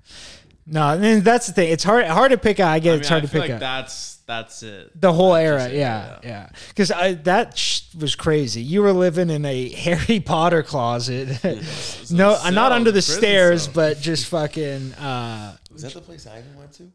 [0.66, 1.70] No, I mean, that's the thing.
[1.70, 2.68] It's hard hard to pick out.
[2.72, 3.60] I get I it's hard I to feel pick like out.
[3.60, 4.92] that's that's it.
[5.00, 6.48] The whole That's era, it, yeah, yeah.
[6.68, 8.60] Because I that sh- was crazy.
[8.60, 11.42] You were living in a Harry Potter closet.
[12.10, 13.72] no, a not under the stairs, cell.
[13.74, 14.92] but just fucking.
[14.94, 16.92] Uh, Was that the place Ivan went to?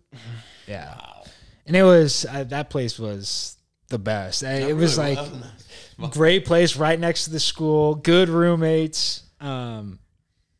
[0.68, 0.96] yeah,
[1.66, 4.44] and it was uh, that place was the best.
[4.44, 5.30] Uh, it was really, like
[5.98, 7.96] well, great place right next to the school.
[7.96, 9.24] Good roommates.
[9.42, 10.00] Um,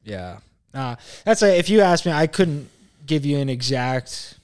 [0.04, 0.40] yeah,
[0.74, 2.70] uh, that's a, if you ask me, I couldn't
[3.06, 4.40] give you an exact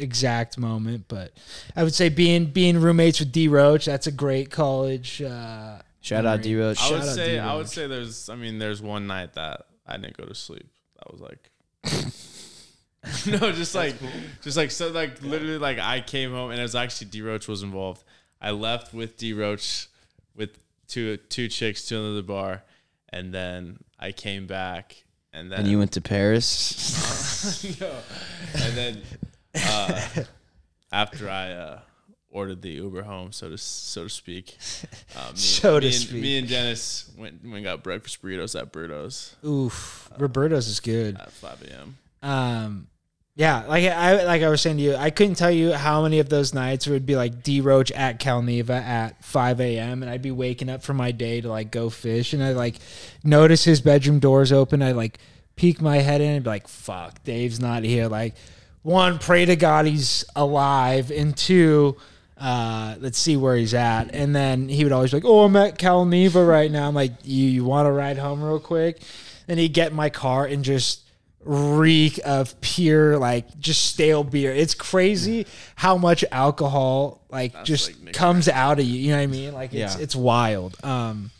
[0.00, 1.32] exact moment, but
[1.76, 5.22] I would say being being roommates with D Roach, that's a great college.
[5.22, 6.42] Uh, Shout out memory.
[6.42, 6.82] D Roach.
[6.82, 9.96] I would Shout say I would say there's I mean there's one night that I
[9.96, 10.68] didn't go to sleep.
[10.96, 11.50] That was like
[13.40, 13.94] No, just like
[14.42, 17.48] just like so like literally like I came home and it was actually D Roach
[17.48, 18.04] was involved.
[18.40, 19.88] I left with D Roach
[20.34, 20.58] with
[20.88, 22.62] two two chicks to another bar
[23.10, 27.64] and then I came back and then And you went to Paris.
[27.80, 27.92] no.
[28.54, 29.02] And then
[29.54, 30.00] uh,
[30.92, 31.78] after I uh,
[32.30, 34.56] ordered the Uber home, so to so to speak,
[35.16, 36.22] uh, me, So to me and, speak.
[36.22, 41.16] me and Dennis went went and got breakfast burritos at Burritos Oof, Roberto's is good.
[41.16, 41.96] at 5 a.m.
[42.22, 42.86] Um,
[43.36, 46.18] yeah, like I like I was saying to you, I couldn't tell you how many
[46.18, 50.02] of those nights it would be like D Roach at Calneva at 5 a.m.
[50.02, 52.76] and I'd be waking up for my day to like go fish, and I like
[53.24, 54.82] notice his bedroom doors open.
[54.82, 55.18] I like
[55.56, 58.34] peek my head in and be like, "Fuck, Dave's not here." Like,
[58.82, 61.96] one, pray to God he's alive, and two.
[62.38, 65.54] Uh, let's see where he's at, and then he would always be like, "Oh, I'm
[65.56, 69.02] at Calneva right now." I'm like, "You, you want to ride home real quick?"
[69.46, 71.02] And he'd get in my car and just
[71.44, 74.52] reek of pure like just stale beer.
[74.52, 78.94] It's crazy how much alcohol like just like Nick comes out of you.
[79.00, 79.52] You know what I mean?
[79.54, 80.02] Like it's Yeah.
[80.02, 80.76] it's wild.
[80.84, 81.30] Um,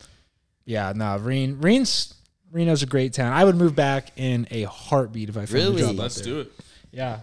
[0.64, 2.14] yeah, no, Reno, Reno's
[2.52, 3.32] Reno's a great town.
[3.32, 5.82] I would move back in a heartbeat if I found Really?
[5.82, 5.96] a job.
[5.96, 6.24] Let's there.
[6.24, 6.52] do it.
[6.92, 7.20] Yeah.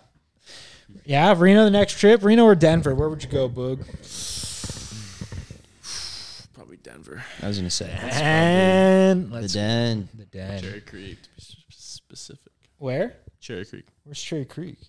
[1.06, 2.23] Yeah, Reno the next trip.
[2.23, 2.95] Reno or Denver?
[2.95, 3.82] Where would you go, Boog?
[6.54, 10.10] Probably Denver, I was gonna say And the let's den.
[10.15, 10.62] the den.
[10.62, 12.52] Cherry Creek to be s- specific.
[12.78, 13.15] Where?
[13.39, 13.86] Cherry Creek.
[14.04, 14.80] Where's Cherry Creek?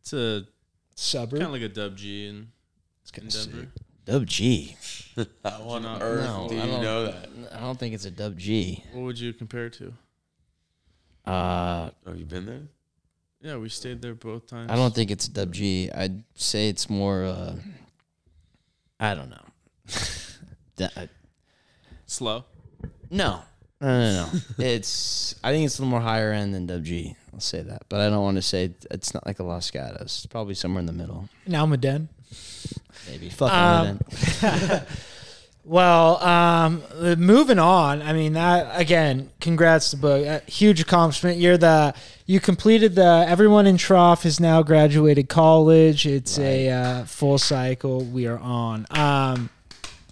[0.00, 0.46] It's a
[0.94, 1.40] Suburb.
[1.40, 2.48] kind of like a Dub G in,
[3.16, 3.68] in Denver.
[4.04, 4.76] Dub G.
[5.44, 7.28] How on not- earth No, do I you don't- know that?
[7.52, 8.84] I don't think it's a Dub G.
[8.92, 9.92] What would you compare it to?
[11.30, 12.62] Uh, Oh, you been there?
[13.42, 14.70] Yeah, we stayed there both times.
[14.70, 15.90] I don't think it's a Dub G.
[15.92, 17.24] I'd say it's more.
[17.24, 17.56] Uh,
[19.00, 19.44] I don't know.
[20.76, 20.88] Da-
[22.06, 22.44] slow.
[23.10, 23.40] no,
[23.80, 24.40] no, no, no.
[24.64, 25.34] it's.
[25.44, 27.16] I think it's a little more higher end than Dub G.
[27.34, 30.02] I'll say that, but I don't want to say it's not like a Los Gatos.
[30.18, 31.28] It's probably somewhere in the middle.
[31.46, 32.08] Now I'm a den.
[33.08, 33.28] Maybe.
[33.28, 33.98] Fuck Um,
[34.40, 34.86] then.
[35.64, 38.02] Well, um, uh, moving on.
[38.02, 40.28] I mean, that again, congrats to Boog.
[40.28, 41.38] Uh, huge accomplishment.
[41.38, 41.94] You're the
[42.26, 43.24] you completed the.
[43.28, 46.04] Everyone in Trough has now graduated college.
[46.04, 48.04] It's a uh, full cycle.
[48.04, 48.86] We are on.
[48.90, 49.50] Um,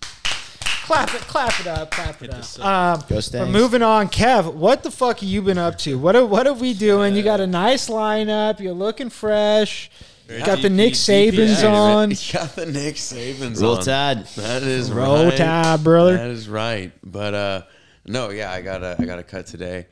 [0.01, 2.65] clap it, clap it up, clap it up.
[2.65, 4.55] Um, Go but moving on, Kev.
[4.55, 5.99] What the fuck have you been up to?
[5.99, 7.17] What are what are we doing?
[7.17, 8.61] You got a nice lineup.
[8.61, 9.91] You're looking fresh.
[10.47, 11.71] got the Nick Sabans DP.
[11.73, 12.11] on.
[12.11, 13.83] You got the Nick Sabans Roll on.
[13.85, 14.27] Tide.
[14.37, 15.37] That is Roll right.
[15.37, 16.17] Tide, brother.
[16.17, 16.93] That is right.
[17.05, 17.63] But uh,
[18.07, 19.87] no, yeah, I got a I got a cut today.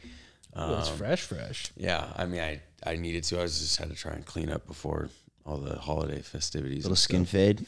[0.54, 1.70] Oh, it's Um, fresh, fresh.
[1.76, 3.38] Yeah, I mean, I I needed to.
[3.38, 5.08] I was just had to try and clean up before
[5.44, 6.84] all the holiday festivities.
[6.84, 7.32] Little skin stuff.
[7.32, 7.66] fade.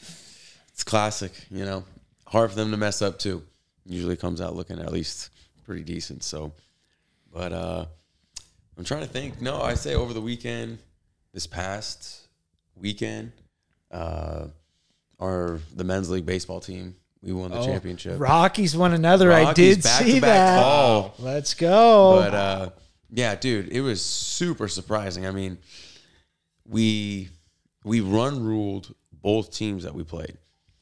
[0.73, 1.83] It's classic, you know.
[2.25, 3.43] Hard for them to mess up too.
[3.85, 5.29] Usually comes out looking at least
[5.65, 6.23] pretty decent.
[6.23, 6.53] So,
[7.33, 7.85] but uh,
[8.77, 9.41] I'm trying to think.
[9.41, 10.77] No, I say over the weekend,
[11.33, 12.20] this past
[12.75, 13.31] weekend,
[13.91, 14.47] uh,
[15.19, 18.19] our the men's league baseball team we won the Oh, championship.
[18.19, 19.31] Rockies won another.
[19.31, 20.61] I did back see to back that.
[20.63, 21.13] fall.
[21.19, 22.15] Let's go.
[22.19, 22.69] But uh,
[23.11, 25.27] yeah, dude, it was super surprising.
[25.27, 25.59] I mean,
[26.67, 27.29] we
[27.83, 30.37] we run ruled both teams that we played.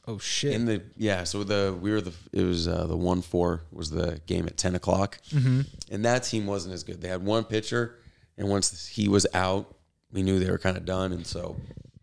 [0.06, 0.52] oh shit.
[0.54, 3.90] In the yeah, so the we were the it was uh, the one four was
[3.90, 5.60] the game at ten o'clock, Mm-hmm.
[5.90, 7.00] and that team wasn't as good.
[7.02, 7.96] They had one pitcher,
[8.38, 9.74] and once he was out,
[10.12, 11.12] we knew they were kind of done.
[11.12, 11.56] And so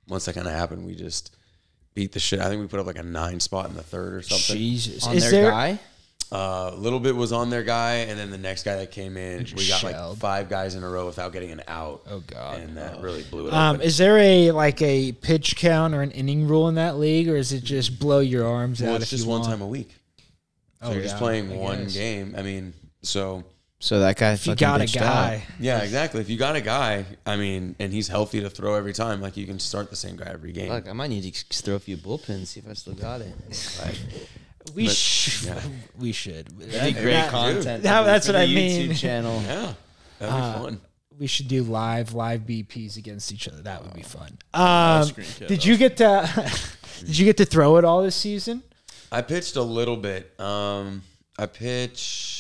[0.08, 1.36] once that kind of happened, we just
[1.94, 2.40] beat the shit.
[2.40, 4.56] I think we put up like a nine spot in the third or something.
[4.58, 5.06] Jesus.
[5.06, 5.80] On Is their there guy.
[6.30, 9.16] Uh, a little bit was on their guy, and then the next guy that came
[9.16, 10.10] in, we got shelled.
[10.12, 12.02] like five guys in a row without getting an out.
[12.10, 12.60] Oh, God.
[12.60, 13.54] And that really blew it up.
[13.54, 13.88] um open.
[13.88, 17.38] is there a like a pitch count or an inning rule in that league or
[17.38, 19.52] is it just blow your arms well, out it's if just you one want?
[19.52, 19.96] time a week.
[20.82, 21.94] So Oh, you're just yeah, playing I one guess.
[21.94, 22.36] game.
[22.38, 23.46] I mean, so
[23.80, 24.34] So that guy.
[24.34, 25.44] If you got a guy.
[25.60, 26.20] yeah, exactly.
[26.22, 29.38] If you got a guy, I mean, and he's healthy to throw every time, like
[29.38, 30.70] you can start the same guy every game.
[30.70, 33.22] Look, I might need to s- throw a few bullpens, see if I still got
[33.22, 33.36] it.
[33.84, 34.00] Right?
[34.76, 35.62] We But- should yeah.
[36.00, 36.48] we should.
[36.60, 37.84] That'd be great that- content.
[37.84, 38.90] that- for that's what the I mean.
[38.92, 39.42] YouTube channel.
[39.44, 39.74] Yeah,
[40.20, 40.82] that'd be Uh, fun.
[41.20, 43.62] we should do live live BPs against each other.
[43.62, 44.38] That would be fun.
[44.54, 45.08] Um,
[45.48, 46.52] did you get to
[47.06, 48.64] did you get to throw it all this season?
[49.12, 50.38] I pitched a little bit.
[50.40, 51.04] Um,
[51.40, 52.37] I pitched.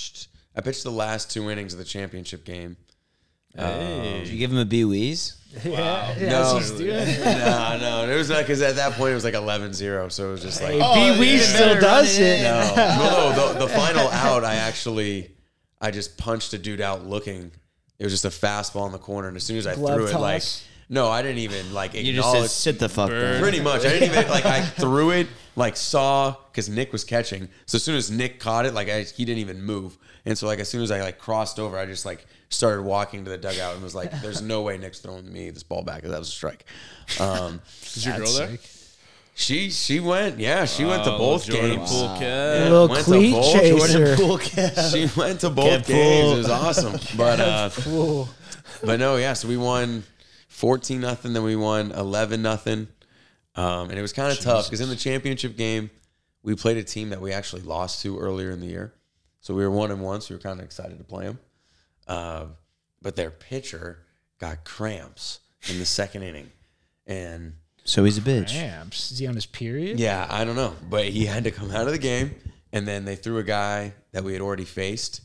[0.58, 2.76] I pitched the last two innings of the championship game.
[3.56, 5.34] Did you give him a B Weeze?
[5.64, 6.58] Yeah, yeah, No.
[6.58, 7.20] he's doing it.
[7.24, 10.32] no, no, it was not because at that point it was like 11-0, so it
[10.34, 12.42] was just like Hey, Oh, B Wee yeah, still does it.
[12.42, 12.44] it.
[12.44, 13.54] no, no, no.
[13.54, 15.32] The, the final out, I actually,
[15.82, 17.50] I just punched a dude out looking.
[17.98, 20.08] It was just a fastball in the corner, and as soon as I Glove threw
[20.08, 20.64] it, like, toss?
[20.90, 22.04] No, I didn't even like it.
[22.06, 22.52] You just said, acknowledge.
[22.52, 23.40] sit the fuck down.
[23.42, 24.46] Pretty much, I didn't even like.
[24.46, 27.50] I threw it, like saw because Nick was catching.
[27.66, 30.48] So as soon as Nick caught it, like I, he didn't even move, and so
[30.48, 33.38] like as soon as I like crossed over, I just like started walking to the
[33.38, 36.04] dugout and was like, "There's no way Nick's throwing me this ball back.
[36.04, 36.66] 'cause That was a strike."
[37.20, 38.58] Um, Is your girl there?
[39.36, 41.92] she she went, yeah, she went to Oh, both Jordan games.
[41.92, 42.62] Poole Yeah, cat.
[42.72, 43.54] Little went to cleat both.
[43.54, 44.90] chaser.
[44.92, 46.32] She went to both Kev games.
[46.34, 47.00] It was awesome.
[47.18, 48.28] But uh, Ooh.
[48.84, 49.34] but no, yeah.
[49.34, 50.04] So we won
[50.58, 51.34] fourteen nothing.
[51.34, 52.88] Then we won eleven nothing.
[53.56, 55.90] Um, and it was kind of tough because in the championship game,
[56.44, 58.94] we played a team that we actually lost to earlier in the year.
[59.40, 60.22] So we were one and one.
[60.22, 61.40] So we were kind of excited to play them.
[62.08, 62.46] Uh,
[63.02, 64.00] but their pitcher
[64.40, 65.40] got cramps
[65.70, 66.50] in the second inning,
[67.06, 68.54] and So he's a bitch.
[68.54, 70.00] Damn, is he on his period?
[70.00, 72.36] yeah, I don't know, but he had to come out of the game,
[72.72, 75.22] and then they threw a guy that we had already faced,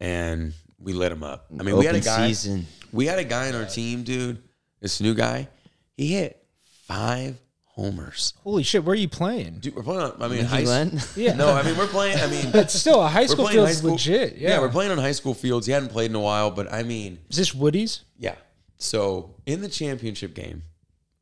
[0.00, 1.46] and we lit him up.
[1.58, 2.28] I mean, we had a guy.
[2.28, 2.66] season.
[2.92, 4.42] We had a guy on our team, dude.
[4.80, 5.48] This new guy,
[5.96, 6.42] he hit
[6.86, 7.36] five
[7.66, 8.34] homers.
[8.42, 9.58] Holy shit, where are you playing?
[9.60, 10.00] Dude, we're playing.
[10.02, 11.00] On, I mean, Mickey high Glenn?
[11.16, 11.34] Yeah.
[11.34, 12.18] No, I mean we're playing.
[12.18, 13.92] I mean, But still, a high school playing high field's school.
[13.92, 14.36] legit.
[14.38, 14.60] Yeah.
[14.60, 15.66] we're playing on high school fields.
[15.66, 18.02] He hadn't played in a while, but I mean, Is this Woody's?
[18.18, 18.34] yeah.
[18.78, 20.62] So in the championship game,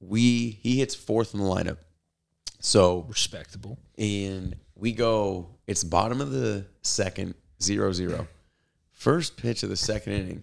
[0.01, 1.79] we he hits fourth in the lineup.
[2.61, 3.79] So Respectable.
[3.99, 8.27] and we go it's bottom of the second zero zero
[8.91, 10.43] first pitch of the second inning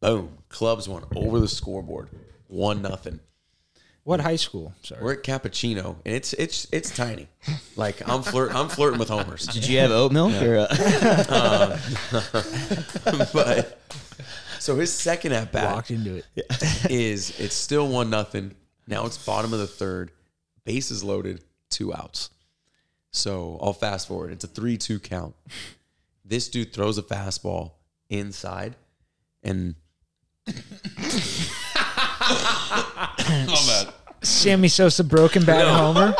[0.00, 2.08] boom clubs one over the scoreboard
[2.46, 3.20] one nothing
[4.04, 4.72] What high school?
[4.82, 5.02] Sorry.
[5.02, 7.28] we're at cappuccino and it's it's it's tiny
[7.76, 10.66] like i'm flirt i'm flirting with homers Did you have oat milk or?
[10.70, 11.78] Uh,
[13.32, 13.80] but
[14.58, 16.26] so his second at bat Walked into it.
[16.90, 18.54] is it's still one nothing.
[18.86, 20.10] Now it's bottom of the third,
[20.64, 22.30] bases loaded, two outs.
[23.12, 24.32] So I'll fast forward.
[24.32, 25.34] It's a three-two count.
[26.24, 27.72] This dude throws a fastball
[28.10, 28.76] inside,
[29.42, 29.74] and
[34.22, 36.14] Sammy Sosa broken bat homer.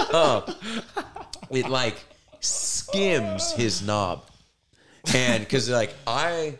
[1.51, 1.97] it like
[2.41, 4.25] skims his knob.
[5.14, 6.55] And because like I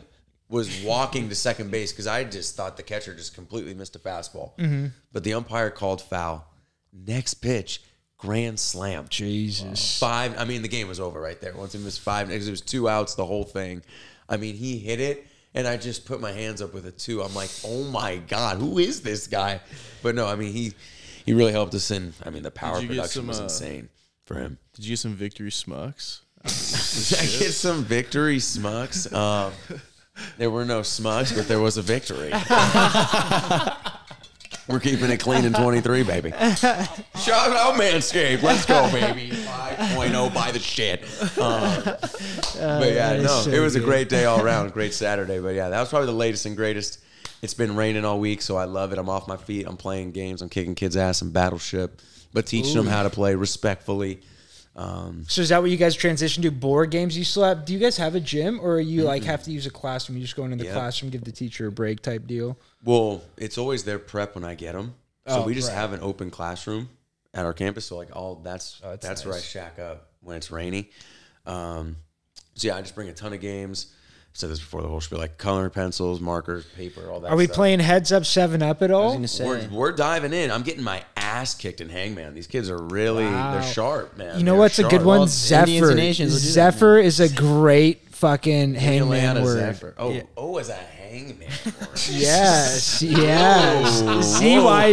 [0.48, 3.98] was walking to second base because I just thought the catcher just completely missed a
[3.98, 4.87] fastball, mm-hmm.
[5.12, 6.46] but the umpire called foul.
[6.92, 7.83] Next pitch,
[8.16, 9.07] grand slam.
[9.11, 9.98] Jesus.
[9.98, 10.38] Five.
[10.38, 11.54] I mean, the game was over right there.
[11.54, 13.83] Once it was five, because it was two outs, the whole thing.
[14.28, 15.26] I mean, he hit it,
[15.58, 17.20] and I just put my hands up with a two.
[17.20, 19.60] I'm like, oh my god, who is this guy?
[20.04, 20.72] But no, I mean, he
[21.26, 22.14] he really helped us in.
[22.24, 23.88] I mean, the power production some, was uh, insane
[24.24, 24.58] for him.
[24.74, 26.20] Did you get some victory smucks?
[27.08, 29.12] Did I get some victory smucks.
[29.12, 29.52] Um,
[30.36, 32.30] there were no smucks, but there was a victory.
[34.68, 36.31] We're keeping it clean in 23, baby.
[36.31, 38.42] Shout out Manscaped.
[38.42, 39.31] Let's go, baby.
[39.31, 41.02] 5.0 by the shit.
[41.38, 41.85] Um,
[42.78, 44.72] but yeah, no, it was a great day all around.
[44.72, 45.40] Great Saturday.
[45.40, 47.00] But yeah, that was probably the latest and greatest.
[47.40, 48.98] It's been raining all week, so I love it.
[48.98, 49.66] I'm off my feet.
[49.66, 50.42] I'm playing games.
[50.42, 52.02] I'm kicking kids' ass in Battleship,
[52.33, 54.20] but teaching them how to play respectfully.
[54.78, 56.52] Um, So is that what you guys transition to?
[56.52, 57.18] Board games?
[57.18, 57.64] You still have?
[57.64, 60.16] Do you guys have a gym, or you like have to use a classroom?
[60.18, 60.72] You just go into the Yeah.
[60.74, 62.56] classroom, give the teacher a break type deal.
[62.84, 64.94] Well, it's always their prep when I get them.
[65.26, 65.74] So Oh, we just right.
[65.74, 66.88] have an open classroom
[67.34, 67.86] at our campus.
[67.86, 70.90] So like all that's Oh, that's that's, where I shack up when it's rainy.
[71.44, 71.96] Um,
[72.54, 73.88] so yeah, I just bring a ton of games.
[74.34, 77.30] I said this before the whole spiel, like coloring pencils, markers, paper, all that.
[77.32, 77.56] Are we stuff.
[77.56, 79.26] playing heads up seven up at I was all?
[79.26, 79.44] say.
[79.46, 80.50] We're, we're diving in.
[80.50, 82.34] I'm getting my ass kicked in Hangman.
[82.34, 83.52] These kids are really Wow.
[83.54, 84.38] they're sharp, man.
[84.38, 85.06] You know They're what's a good one?
[85.06, 85.90] Well, Indians Zephyr.
[85.90, 89.58] and Asians will do that, Zephyr is a great fucking hangman Atlanta word.
[89.58, 89.94] Zephyr.
[89.98, 90.22] Oh, Yeah.
[90.36, 90.74] oh, as a
[91.08, 91.48] hangman.
[91.64, 91.88] word.
[92.08, 94.36] Yes, yes.
[94.38, 94.92] See why?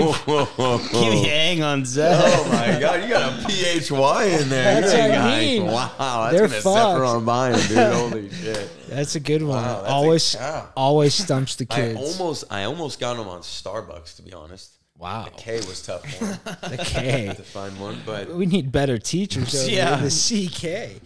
[0.91, 2.21] Keep hang on Zach.
[2.25, 4.81] Oh my god, you got a PHY in there.
[4.81, 5.65] That's what I mean.
[5.65, 6.95] Wow, They're that's gonna fucked.
[6.95, 7.77] Zephyr on mine, dude.
[7.93, 8.69] Holy shit.
[8.89, 9.63] That's a good one.
[9.63, 10.35] Wow, that's a always,
[10.77, 11.97] always stumps the kids.
[11.97, 12.19] I kids.
[12.19, 14.71] almost I almost got them on Starbucks to be honest.
[14.97, 15.25] wow.
[15.25, 16.39] The K was tough for 'em
[16.71, 17.33] The K.
[17.35, 19.67] to find one, but We need better teachers.
[19.69, 19.97] Yeah.
[19.97, 21.01] The CK.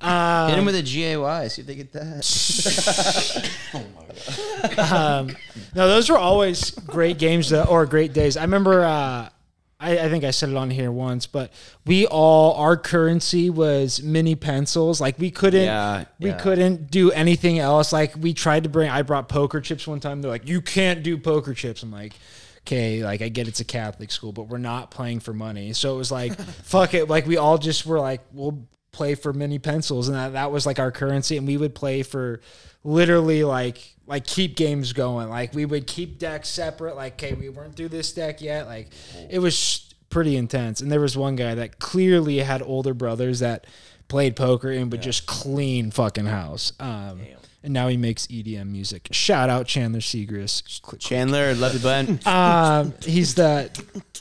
[0.00, 1.48] Um, Hit him with a GAY.
[1.48, 3.50] See if they get that.
[4.92, 5.36] um,
[5.74, 8.36] no, those were always great games or great days.
[8.36, 9.28] I remember uh,
[9.80, 11.52] I, I think I said it on here once, but
[11.86, 15.00] we all our currency was mini pencils.
[15.00, 16.38] Like we couldn't Yeah, we yeah.
[16.38, 17.92] couldn't do anything else.
[17.92, 20.20] Like we tried to bring I brought poker chips one time.
[20.20, 21.82] They're like, you can't do poker chips.
[21.82, 22.14] I'm like,
[22.66, 25.72] okay, like I get it's a Catholic school, but we're not playing for money.
[25.72, 27.08] So it was like, fuck it.
[27.08, 30.66] Like we all just were like, we'll play for mini pencils, and that, that was
[30.66, 32.40] like our currency, and we would play for
[32.84, 35.28] literally like like keep games going.
[35.28, 36.96] Like we would keep decks separate.
[36.96, 38.66] Like okay, we weren't through this deck yet.
[38.66, 38.88] Like
[39.30, 40.80] it was pretty intense.
[40.80, 43.66] And there was one guy that clearly had older brothers that
[44.08, 46.72] played poker and would just clean fucking house.
[46.80, 47.20] Um,
[47.62, 49.08] and now he makes EDM music.
[49.10, 50.98] Shout out Chandler Seagrass.
[50.98, 52.26] Chandler, love you, bud.
[52.26, 53.70] Um, he's the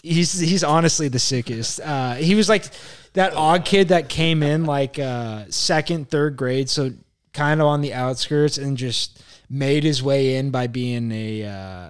[0.01, 1.79] he's he's honestly the sickest.
[1.79, 2.65] Uh, he was like
[3.17, 6.91] that odd kid that came in like uh, second, third grade, so
[7.33, 11.89] kind of on the outskirts, and just made his way in by being a uh,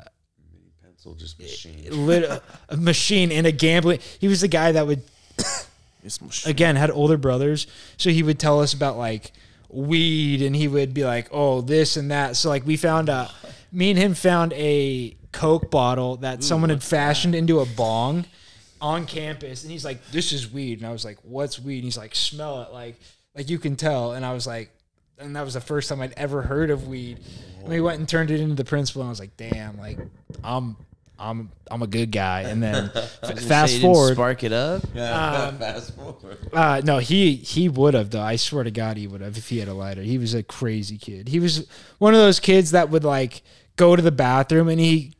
[0.82, 2.08] Pencil just machine.
[2.08, 4.00] lit, a machine in a gambling.
[4.20, 5.02] He was the guy that would
[6.46, 7.68] again had older brothers,
[7.98, 9.34] so he would tell us about like
[9.68, 13.30] weed, and he would be like, "Oh, this and that." So like we found a,
[13.70, 18.24] me and him found a Coke bottle that someone had fashioned into a bong
[18.82, 21.84] on campus, and he's like, "This is weed," and I was like, "What's weed?" And
[21.86, 23.00] he's like, "Smell it, like
[23.36, 24.72] like you can tell," and I was like.
[25.20, 27.18] And that was the first time I'd ever heard of weed.
[27.62, 29.98] And we went and turned it into the principal, and I was like, "Damn, like
[30.44, 30.76] I'm,
[31.18, 34.84] I'm, I'm a good guy." And then f- fast forward, spark it up.
[34.94, 36.38] Fast forward.
[36.54, 38.22] uh, no, he he would have though.
[38.22, 40.04] I swear to God, he would have if he had a lighter.
[40.04, 41.30] He was a crazy kid.
[41.30, 41.68] He was
[41.98, 43.42] one of those kids that would like
[43.76, 45.14] go to the bathroom and he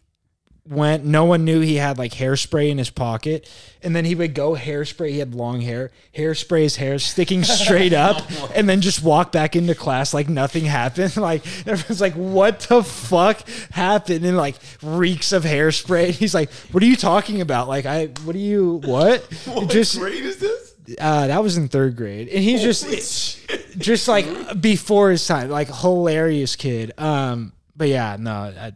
[0.70, 1.06] went.
[1.06, 3.50] No one knew he had like hairspray in his pocket,
[3.82, 5.10] and then he would go hairspray.
[5.10, 8.22] He had long hair, hairspray his hair sticking straight up,
[8.56, 11.16] and then just walk back into class like nothing happened.
[11.28, 16.06] Like everyone's like, "What the fuck happened?" And like reeks of hairspray.
[16.06, 17.68] And He's like, "What are you talking about?
[17.68, 20.68] Like I, what are you what?" What just grade is this?
[21.00, 23.48] uh, that was in third grade, and he's just
[23.78, 26.94] just like before his time, like hilarious kid.
[26.98, 28.72] Um, but yeah, no, uh,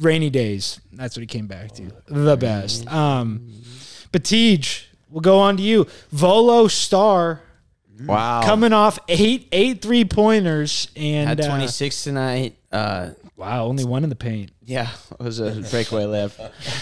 [0.00, 0.80] rainy days.
[0.92, 1.90] That's what he came back to.
[2.06, 2.86] The best.
[2.92, 3.50] Um,
[4.12, 5.86] but Teej, we'll go on to you.
[6.10, 7.40] Volo Star
[7.98, 8.42] Wow.
[8.44, 12.56] coming off eight eight three pointers and Had uh, 26 tonight.
[12.70, 14.50] Uh, wow, only one in the paint.
[14.64, 16.38] yeah, it was a breakaway left.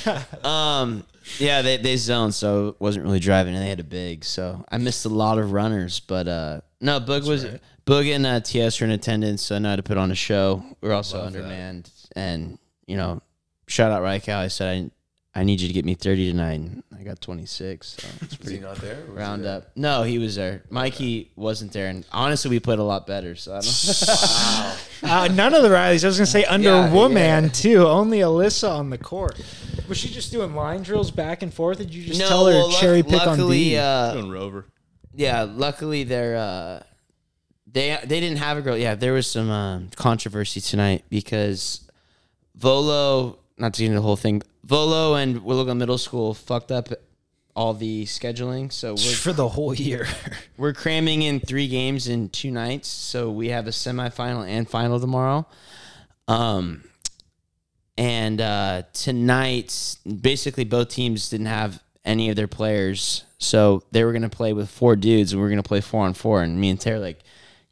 [0.44, 1.04] um,
[1.38, 4.24] yeah, they they zoned, so it wasn't really driving, and they had a big.
[4.24, 7.46] So I missed a lot of runners, but uh, no, Boog was
[7.86, 10.16] Boog and uh, TS were in attendance, so I know how to put on a
[10.16, 10.64] show.
[10.80, 13.20] We are also undermanned, and you know,
[13.66, 14.36] shout out Rykow.
[14.36, 14.90] I said
[15.34, 16.52] I I need you to get me 30 tonight.
[16.60, 17.88] And I got 26.
[17.88, 18.96] So it's Was he pretty not there?
[19.08, 19.56] was round there?
[19.56, 19.70] up.
[19.74, 20.62] No, he was there.
[20.70, 23.34] Mikey wasn't there, and honestly, we played a lot better.
[23.34, 24.80] So I don't.
[25.04, 26.02] Uh, none of the Rileys.
[26.02, 27.50] I was gonna say under Yeah, woman yeah.
[27.50, 27.86] too.
[27.86, 29.38] Only Alyssa on the court.
[29.86, 31.78] Was she just doing line drills back and forth?
[31.78, 33.76] Or did you just no, tell her well, luck- cherry pick on luckily, D?
[33.76, 34.64] uh, Doing Rover.
[35.14, 36.82] yeah, luckily they're uh,
[37.70, 38.78] they they didn't have a girl.
[38.78, 41.83] Yeah, there was some um, controversy tonight because
[42.56, 46.88] Volo, not to get into the whole thing, Volo and Willow Middle School fucked up
[47.54, 48.72] all the scheduling.
[48.72, 50.06] So we're for the whole year.
[50.56, 52.88] we're cramming in three games in two nights.
[52.88, 55.46] So we have a semifinal and final tomorrow.
[56.26, 56.84] Um,
[57.96, 64.12] and uh, tonight, basically, both teams didn't have any of their players, so they were
[64.12, 66.42] going to play with four dudes, and we are going to play four on four.
[66.42, 67.20] And me and Terry, like,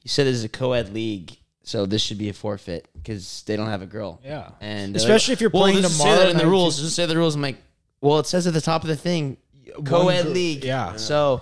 [0.02, 3.56] you said, this is a co-ed league, so this should be a forfeit because they
[3.56, 4.20] don't have a girl.
[4.24, 4.50] Yeah.
[4.60, 6.76] and they're Especially if you're well, playing this tomorrow Say that in the night, rules.
[6.76, 7.34] too." Just say the rules.
[7.36, 7.56] I'm like,
[8.00, 9.36] well, it says at the top of the thing,
[9.84, 10.64] co-ed gr- league.
[10.64, 10.96] yeah.
[10.96, 11.40] So,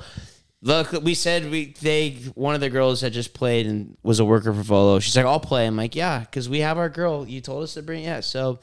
[0.63, 4.25] look, we said we they one of the girls had just played and was a
[4.25, 5.01] worker for Volo.
[5.01, 5.67] She's like, I'll play.
[5.67, 7.27] I'm like, yeah, because we have our girl.
[7.27, 8.21] You told us to bring, yeah.
[8.21, 8.59] So,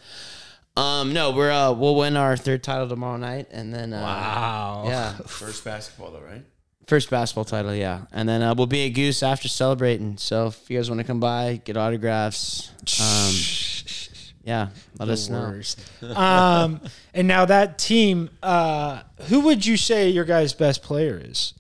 [0.76, 4.84] um, no, we're uh, we'll win our third title tomorrow night, and then uh, Wow.
[4.88, 6.44] yeah, First basketball though, right?
[6.88, 10.18] First basketball title, yeah, and then uh, we'll be at Goose after celebrating.
[10.18, 12.72] So if you guys want to come by, get autographs,
[13.02, 13.34] um,
[14.44, 14.70] yeah,
[15.00, 15.62] let us know.
[16.16, 16.82] Um,
[17.14, 21.54] and now that team, uh, who would you say your guys' best player is?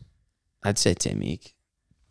[0.64, 1.54] I'd say Tamik,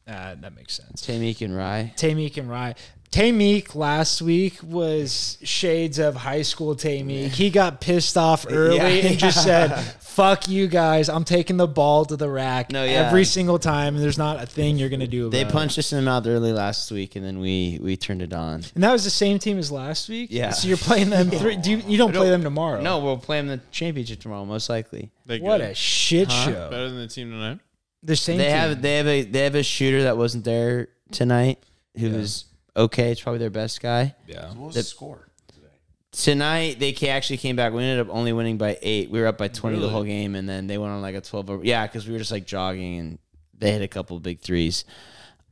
[0.07, 1.05] Uh, that makes sense.
[1.05, 1.93] Tamik and Rye.
[1.97, 2.75] Tamik and Rye.
[3.17, 7.29] Tamik last week was shades of high school Tamik.
[7.31, 9.69] He got pissed off early Yeah, and just said,
[10.01, 11.09] "Fuck you guys!
[11.09, 13.07] I'm taking the ball to the rack No, yeah.
[13.07, 15.79] every single time, and there's not a thing you're gonna do." About They it." punched
[15.79, 18.65] us in the mouth early last week, and then we we turned it on.
[18.75, 20.29] and that was the same team as last week.
[20.31, 20.51] Yeah.
[20.51, 21.31] So you're playing them.
[21.43, 22.83] Three, do you, you don't play them tomorrow?
[22.83, 25.11] No, we'll play them the championship tomorrow, most likely.
[25.25, 25.71] They What good.
[25.71, 26.69] a shit show.
[26.71, 27.61] better than the team tonight.
[28.03, 28.37] The same.
[28.37, 28.53] They team.
[28.53, 31.63] have they have a they have a shooter that wasn't there tonight
[31.99, 32.45] who was
[32.77, 33.11] okay.
[33.13, 34.15] It's probably their best guy.
[34.27, 34.49] Yeah.
[34.51, 35.67] What was The- the score today?
[36.13, 37.73] tonight they actually came back.
[37.73, 39.11] We ended up only winning by eight.
[39.11, 41.21] We were up by twenty the whole game, and then they went on like a
[41.21, 41.51] twelve.
[41.51, 43.19] Over, yeah, because we were just like jogging, and
[43.59, 44.85] they hit a couple big threes.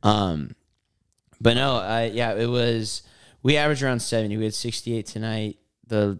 [0.03, 0.55] Um,
[1.41, 3.01] but no, uh, yeah, it was.
[3.43, 4.37] We averaged around seventy.
[4.37, 5.57] We had sixty-eight tonight.
[5.87, 6.19] The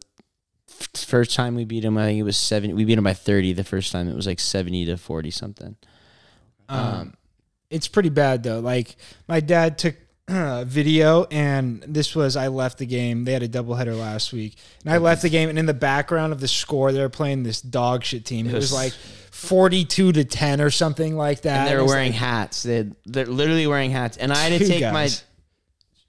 [0.69, 2.73] f- first time we beat them, I think it was seventy.
[2.73, 3.53] We beat them by thirty.
[3.53, 5.75] The first time it was like seventy to forty something.
[6.69, 7.13] Um,
[7.69, 8.59] it's pretty bad though.
[8.59, 8.95] Like
[9.27, 9.97] my dad took a
[10.65, 13.25] video, and this was I left the game.
[13.25, 16.33] They had a doubleheader last week, and I left the game, and in the background
[16.33, 18.47] of the score, they were playing this dog shit team.
[18.47, 18.93] It, was, like
[19.31, 21.59] forty-two to ten or something like that.
[21.59, 22.63] and they It were wearing like hats.
[22.63, 25.09] They they're literally wearing hats, and I had to take my.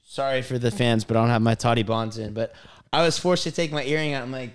[0.04, 2.32] Sorry for the fans, but I don't have my toddy bonds in.
[2.32, 2.54] But
[2.90, 4.22] I was forced to take my earring out.
[4.22, 4.52] I'm like,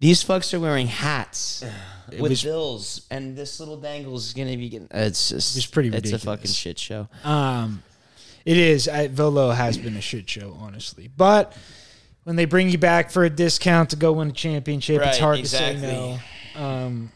[0.00, 1.62] these fucks are wearing hats
[2.18, 4.88] with was- bills, and this little dangle is gonna be getting.
[4.90, 7.08] It's just, It's pretty It's a fucking shit show.
[7.24, 7.82] Um,
[8.44, 8.88] it is.
[8.88, 11.08] I, Volo has been a shit show, honestly.
[11.14, 11.56] But
[12.24, 15.38] when they bring you back for a discount to go win a championship, it's hard
[15.38, 15.80] exactly.
[15.80, 16.20] to say
[16.56, 16.62] no.
[16.62, 17.12] Um,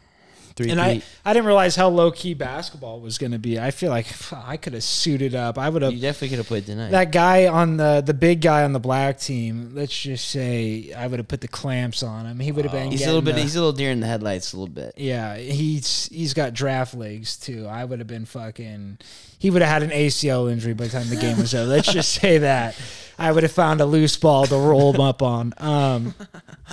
[0.56, 3.60] Three and I, I didn't realize how low key basketball was going to be.
[3.60, 5.58] I feel like I could have suited up.
[5.58, 5.92] I would have.
[5.92, 6.92] you definitely could have played tonight.
[6.92, 9.72] That guy on the the big guy on the black team.
[9.74, 12.40] Let's just say I would have put the clamps on him.
[12.40, 12.90] He would have been.
[12.90, 13.34] he's a little bit.
[13.34, 14.54] the- he's a little deer in the headlights.
[14.54, 14.94] A little bit.
[14.96, 17.66] yeah, he's he's got draft legs too.
[17.66, 18.96] I would have been fucking.
[19.38, 21.68] He would have had an ACL injury by the time the game was over.
[21.70, 22.74] Let's just say that.
[23.18, 25.52] I would have found a loose ball to roll him up on.
[25.58, 26.14] Um,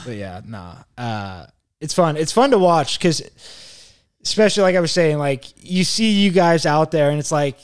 [0.05, 0.75] but yeah, nah.
[0.97, 1.47] Uh,
[1.81, 2.15] it's fun.
[2.15, 3.21] It's fun to watch because,
[4.23, 7.57] especially like I was saying, like you see you guys out there, and it's like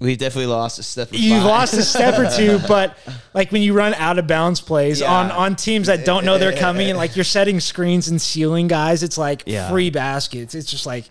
[0.00, 1.08] We've definitely lost a step.
[1.12, 1.44] you've five.
[1.46, 2.98] lost a step or two, but
[3.32, 5.12] like when you run out of bounds plays Yeah.
[5.12, 8.66] on on teams that don't know they're coming, and like you're setting screens and sealing
[8.68, 9.70] guys, it's like Yeah.
[9.70, 10.54] free baskets.
[10.54, 11.04] It's just like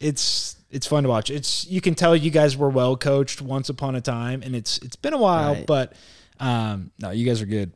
[0.00, 1.30] it's it's fun to watch.
[1.30, 4.78] It's you can tell you guys were well coached once upon a time, and it's
[4.78, 5.66] it's been a while, Right.
[5.66, 5.92] but
[6.40, 7.72] um, no, you guys are good.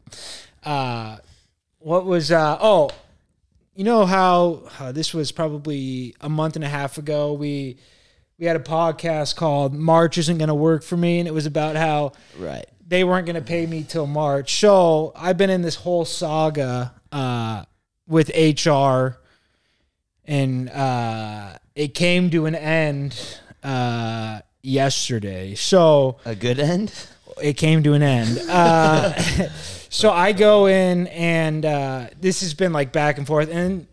[0.65, 1.19] Uh,
[1.81, 2.89] what was uh oh,
[3.75, 7.79] you know how uh, this was probably a month and a half ago we.
[8.37, 11.47] We had a podcast called March Isn't Going to Work for Me, and it was
[11.47, 12.67] about how right.
[12.85, 14.59] they weren't going to pay me till March.
[14.59, 17.65] So I've been in this whole saga uh,
[18.09, 19.21] with HR,
[20.25, 25.55] and uh, it came to an end uh, yesterday.
[25.55, 26.93] So A good end.
[27.41, 28.39] it came to an end.
[29.95, 33.49] So I go in, and uh, this has been like back and forth.
[33.49, 33.87] And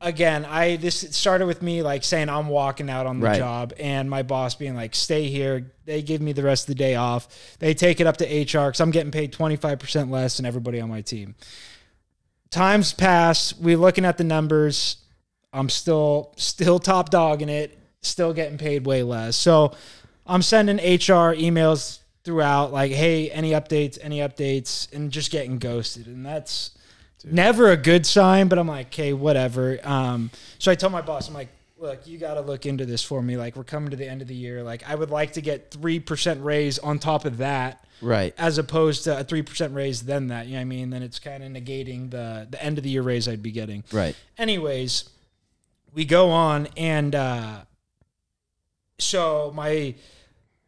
[0.00, 3.38] again, I this started with me like saying I'm walking out on the Right.
[3.38, 6.74] job, and my boss being like, "Stay here." They give me the rest of the
[6.76, 7.56] day off.
[7.58, 10.80] They take it up to HR because I'm getting paid 25 percent less than everybody
[10.80, 11.34] on my team.
[12.50, 13.52] Times pass.
[13.58, 14.98] We're looking at the numbers.
[15.52, 17.76] I'm still still top dog in it.
[18.00, 19.34] Still getting paid way less.
[19.34, 19.74] So
[20.24, 23.98] I'm sending HR emails throughout, like, "Hey, any updates?
[24.02, 26.72] Any updates?" And just getting ghosted, and that's
[27.24, 28.48] never a good sign.
[28.48, 31.48] But I'm like, "Okay, whatever." Um, so I tell my boss, I'm like,
[31.78, 33.36] "Look, you got to look into this for me.
[33.38, 34.62] Like, we're coming to the end of the year.
[34.62, 38.34] Like, I would like to get three percent raise on top of that." Right.
[38.36, 40.44] as opposed to a three percent raise then that.
[40.46, 40.90] You know what I mean?
[40.90, 43.84] Then it's kind of negating the the end of the year raise I'd be getting.
[43.90, 44.14] Right.
[44.36, 45.08] Anyways,
[45.94, 47.60] we go on and uh
[48.98, 49.94] so my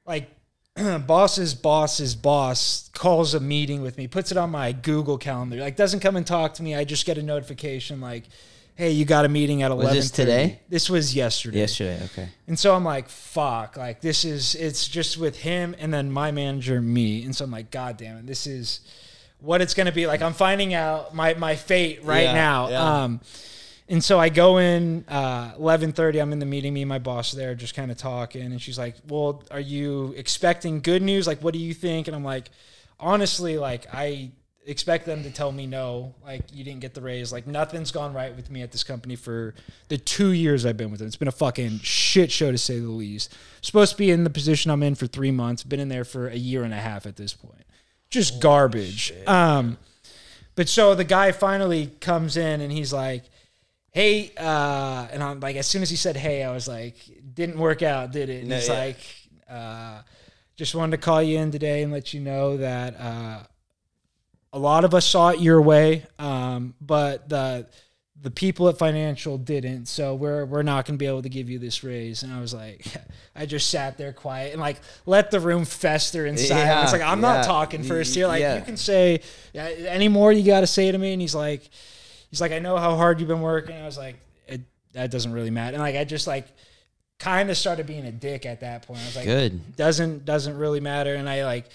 [0.07, 0.31] like
[1.07, 5.57] boss's boss's boss calls a meeting with me, puts it on my Google calendar.
[5.57, 6.75] Like doesn't come and talk to me.
[6.75, 8.25] I just get a notification like,
[8.75, 9.95] "Hey, you got a meeting at eleven.
[9.95, 10.61] this today?
[10.69, 11.59] This was yesterday.
[11.59, 12.01] Yesterday.
[12.07, 12.29] Okay.
[12.47, 16.31] And so I'm like, fuck, like this is it's just with him and then my
[16.33, 17.25] manager, me.
[17.25, 18.81] And so I'm like, God damn it, this is
[19.41, 20.07] what it's gonna be.
[20.07, 22.69] Like I'm finding out my my fate right Yeah, now.
[22.69, 23.03] yeah.
[23.05, 23.21] Um
[23.89, 26.21] and so I go in uh, 11:30.
[26.21, 26.75] I'm in the meeting.
[26.75, 30.15] Me and my boss there, just kind of talking, and she's like, "Well, are you
[30.17, 31.27] expecting good news?
[31.27, 32.51] Like, what do you think?" And I'm like,
[33.01, 34.31] "Honestly, like I
[34.69, 36.15] expect them to tell me no.
[36.23, 37.33] Like, you didn't get the raise.
[37.33, 39.55] Like, nothing's gone right with me at this company for
[39.89, 41.07] the two years I've been with them.
[41.07, 43.35] It's been a fucking shit show to say the least.
[43.63, 45.63] Supposed to be in the position I'm in for three months.
[45.63, 47.65] Been in there for a year and a half at this point.
[48.11, 49.13] Just garbage.
[49.27, 49.79] Um,
[50.55, 53.25] but so the guy finally comes in and he's like,
[53.99, 56.95] "Hey," uh, and I'm like, as soon as he said "Hey," I was like,
[57.35, 58.75] "Didn't work out, did it?" And No, he's yeah.
[58.85, 58.99] like,
[59.51, 60.03] uh,
[60.57, 63.39] "Just wanted to call you in today and let you know that uh,
[64.53, 67.67] a lot of us saw it your way, um, but the
[68.21, 69.87] the people at financial didn't.
[69.87, 72.41] So we're we're not going to be able to give you this raise." And I
[72.41, 72.87] was like,
[73.37, 76.57] I just sat there quiet and like let the room fester inside.
[76.67, 77.35] Yeah, it's like I'm yeah.
[77.35, 78.27] not talking first here.
[78.29, 78.57] Like Yeah.
[78.59, 79.21] you can say
[79.53, 81.13] yeah, any more you got to say to me.
[81.13, 81.69] And he's like,
[82.31, 83.77] he's like, I know how hard you've been working.
[83.77, 84.17] I was like,
[84.47, 84.63] it,
[84.93, 85.75] that doesn't really matter.
[85.75, 86.47] And like I just like
[87.19, 89.01] kind of started being a dick at that point.
[89.01, 89.77] I was like, Good.
[89.77, 91.67] doesn't doesn't really matter and i like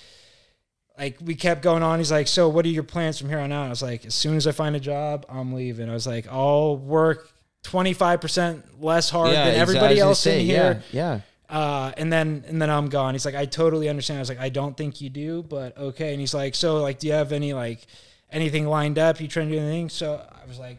[0.97, 1.99] like we kept going on.
[1.99, 4.13] He's like, "So what are your plans from here on out?" I was like, "As
[4.13, 7.31] soon as I find a job, I'm leaving." I was like, "I'll work
[7.63, 11.57] 25% less hard than everybody I was gonna else say, in here." Yeah, yeah.
[11.57, 13.15] Uh, and then and then I'm gone.
[13.15, 14.19] He's like, I totally understand.
[14.19, 16.11] I was like, I don't think you do, but okay.
[16.11, 17.85] And he's like, so like, do you have any like
[18.33, 19.21] anything lined up?
[19.21, 19.89] You trying to do anything?
[19.89, 20.77] So I was like,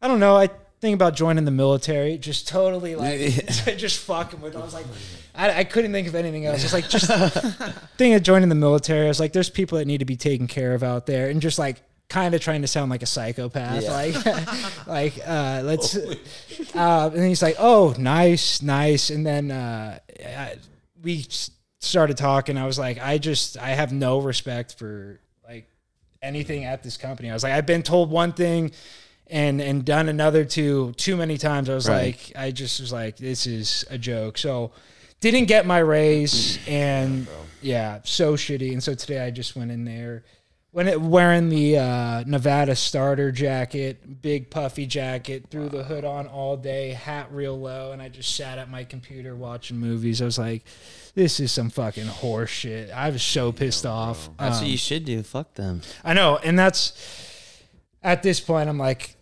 [0.00, 0.36] I don't know.
[0.36, 0.50] I
[0.82, 2.18] think about joining the military.
[2.18, 3.18] Just totally like
[3.76, 4.54] just fucking with.
[4.54, 4.58] It.
[4.58, 4.86] I was like,
[5.34, 6.62] I, I couldn't think of anything else.
[6.62, 7.10] It's like just
[7.96, 9.06] thing of joining the military.
[9.06, 11.40] I was like, there's people that need to be taken care of out there, and
[11.40, 15.96] just like kind of trying to sound like a psychopath, like like uh, let's.
[16.74, 20.56] Uh, and he's like, "Oh, nice, nice." And then uh, I,
[21.02, 21.26] we
[21.78, 22.58] started talking.
[22.58, 25.20] I was like, "I just, I have no respect for
[26.22, 28.72] anything at this company." I was like, "I've been told one thing."
[29.28, 31.70] And, and done another two too many times.
[31.70, 32.06] I was Right.
[32.08, 34.36] like, I just was like, this is a joke.
[34.36, 34.72] So,
[35.20, 38.72] didn't get my raise, and oh, yeah, so shitty.
[38.72, 40.24] And so today I just went in there,
[40.72, 46.26] when it wearing the uh, Nevada starter jacket, big puffy jacket, threw the hood on
[46.26, 50.20] all day, hat real low, and I just sat at my computer watching movies.
[50.22, 50.64] I was like,
[51.14, 54.30] "This is some fucking horse shit." I was so pissed off.
[54.38, 55.22] That's Um, what you should do.
[55.22, 55.82] Fuck them.
[56.02, 56.92] I know, and that's
[58.02, 58.68] at this point.
[58.68, 59.16] I'm like,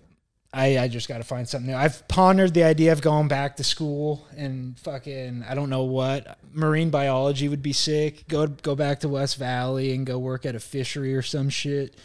[0.52, 1.76] I, I just got to find something new.
[1.76, 6.38] I've pondered the idea of going back to school and fucking I don't know what
[6.52, 8.26] marine biology would be sick.
[8.28, 11.96] Go go back to West Valley and go work at a fishery or some shit.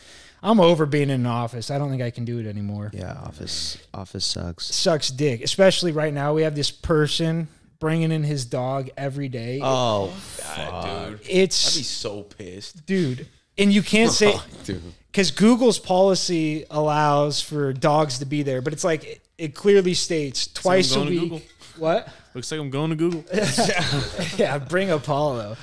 [0.43, 1.71] I'm over being in an office.
[1.71, 2.91] I don't think I can do it anymore.
[2.93, 4.65] Yeah, office office sucks.
[4.75, 6.35] sucks dick, especially right now.
[6.35, 7.47] We have this person
[7.79, 9.59] bringing in his dog every day.
[9.63, 11.29] Oh, God, dude.
[11.29, 12.85] I'd be so pissed.
[12.85, 13.27] dude,
[13.57, 14.35] and you can't say
[14.65, 14.83] Dude.
[15.16, 19.93] Because Google's policy allows for dogs to be there, but it's like it, it clearly
[19.93, 21.49] states twice a week.
[21.78, 22.09] What?
[22.34, 23.24] Looks like I'm going to Google.
[24.38, 25.55] yeah, bring Apollo.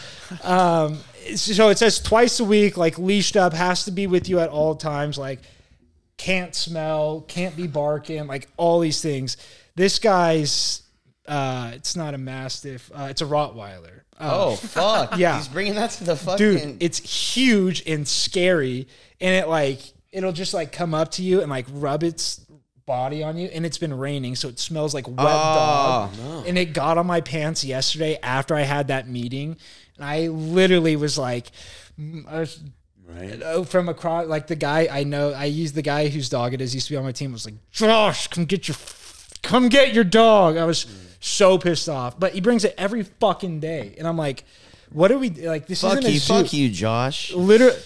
[0.43, 1.01] Um,
[1.35, 4.49] so it says twice a week, like leashed up, has to be with you at
[4.49, 5.41] all times, like
[6.17, 9.37] can't smell, can't be barking, like all these things.
[9.75, 10.81] This guy's,
[11.29, 14.02] uh, it's not a mastiff, uh, it's a Rottweiler.
[14.23, 15.17] Uh, oh, fuck.
[15.19, 15.37] Yeah.
[15.39, 16.37] he's bringing that to the fucking.
[16.39, 16.99] dude it's
[17.35, 18.87] huge and scary
[19.21, 19.81] and it like
[20.13, 22.45] it'll just like come up to you and like rub its
[22.87, 26.11] body on you and it's been raining so it smells like wet dog
[26.47, 29.57] and it got on my pants yesterday after i had that meeting
[29.97, 31.51] and i literally was like
[31.99, 32.61] mm, I was
[33.09, 33.43] Right?
[33.45, 36.61] oh, from across like the guy i know i used the guy whose dog it
[36.61, 38.77] is used to be on my team was like josh come get your
[39.43, 40.87] come get your dog i was
[41.23, 42.19] so pissed off.
[42.19, 43.95] But he brings it every fucking day.
[43.97, 44.45] And i'm like
[44.91, 46.35] what are we like this fuck isn't a you, zoo.
[46.35, 47.33] fuck you, Josh.
[47.33, 47.79] literally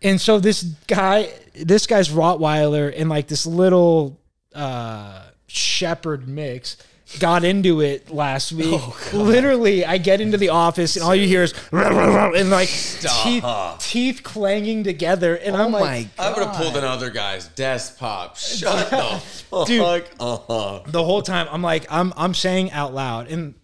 [0.00, 4.18] and so this guy this guy's rottweiler and like this little
[4.54, 6.76] uh shepherd mix
[7.18, 9.12] got into it last week.
[9.12, 13.44] Literally i get into the office and all you hear is and like teeth,
[13.78, 15.36] teeth clanging together.
[15.36, 18.36] And i'm oh like my I would have pulled another guy's desk pop.
[18.54, 19.82] Shut the fuck Dude.
[20.18, 20.82] uh-huh.
[20.86, 23.28] the whole time i'm like i'm i'm saying out loud.
[23.28, 23.54] And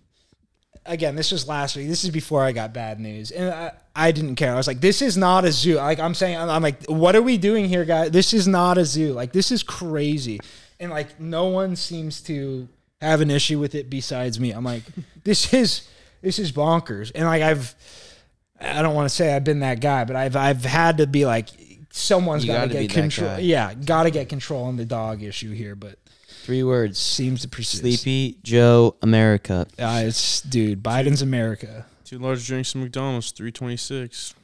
[0.86, 1.88] again this was last week.
[1.88, 3.30] This is before i got bad news.
[3.30, 4.52] And i, I didn't care.
[4.52, 5.76] I was like this is not a zoo.
[5.76, 8.10] Like i'm saying I'm, I'm like what are we doing here guys?
[8.10, 9.12] This is not a zoo.
[9.12, 10.40] Like this is crazy.
[10.78, 12.68] And like no one seems to
[13.00, 14.82] have an issue with it besides me i'm like
[15.24, 15.88] this is
[16.22, 17.74] this is bonkers and like i've
[18.60, 21.24] i don't want to say i've been that guy but i've i've had to be
[21.26, 21.48] like
[21.90, 25.74] someone's got to get control yeah got to get control on the dog issue here
[25.74, 25.96] but
[26.42, 26.98] Three words.
[26.98, 29.66] seems to persist Sleepy Joe America.
[29.78, 31.84] uh, it's dude, Biden's America.
[32.04, 34.34] Two large drinks from McDonald's, three twenty six.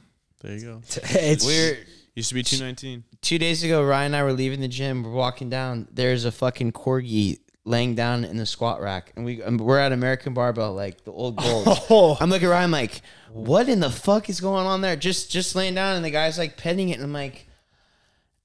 [0.41, 0.81] There you go.
[1.09, 1.79] It's We're
[2.15, 3.03] Used to be two nineteen.
[3.21, 3.83] two days ago.
[3.83, 5.01] Ryan and I were leaving the gym.
[5.03, 5.87] We're walking down.
[5.91, 9.91] There's a fucking corgi laying down in the squat rack, and we um, we're at
[9.91, 11.67] American Barbell, like the old gold.
[11.89, 12.17] Oh.
[12.19, 13.01] I'm looking at Ryan like,
[13.31, 14.95] what in the fuck is going on there?
[14.95, 17.43] Just just laying down, and the guy's like petting it, and I'm like.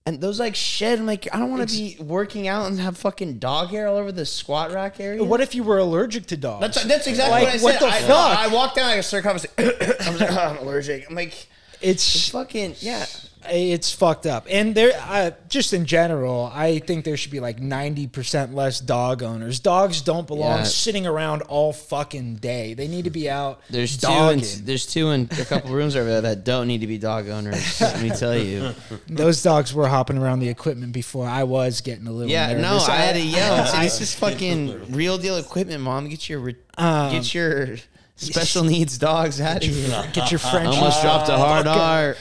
[0.05, 0.99] And those like shed.
[0.99, 3.97] I'm like, I don't want to be working out and have fucking dog hair all
[3.97, 5.23] over the squat rack area.
[5.23, 6.61] what if you were allergic to dogs?
[6.61, 7.64] That's, that's exactly Like, what I said.
[7.64, 8.39] what the I, fuck?
[8.39, 9.29] I walked down, I started.
[9.31, 11.09] I was like, I was like, oh, I'm allergic.
[11.09, 11.47] I'm like,
[11.81, 13.07] it's fucking yeah.
[13.49, 14.47] It's fucked up.
[14.51, 18.80] And there, uh, just in general, I think there should be like ninety percent less
[18.80, 19.61] dog owners.
[19.61, 20.62] Dogs don't belong Yeah.
[20.64, 22.74] sitting around all fucking day.
[22.74, 23.61] They need to be out.
[23.70, 24.07] There's two.
[24.07, 24.45] dogging.
[24.45, 27.28] In, there's two in a couple rooms over there that don't need to be dog
[27.28, 27.80] owners.
[27.80, 28.72] Let me tell you.
[29.09, 32.30] Those dogs were hopping around the equipment before I was getting a little.
[32.30, 32.88] Yeah, no, nervous.
[32.88, 33.80] I had to yell.
[33.82, 36.09] This is fucking real deal equipment, mom.
[36.09, 37.76] Get your Um, get your
[38.16, 40.09] special needs dogs out of here.
[40.12, 40.68] Get your French.
[40.76, 42.16] Almost dropped a hard R.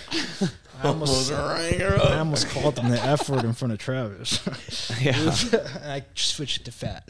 [0.84, 4.40] I almost, I almost called him the F word in front of Travis.
[5.02, 5.14] Yeah.
[5.86, 7.08] I switched it to fat.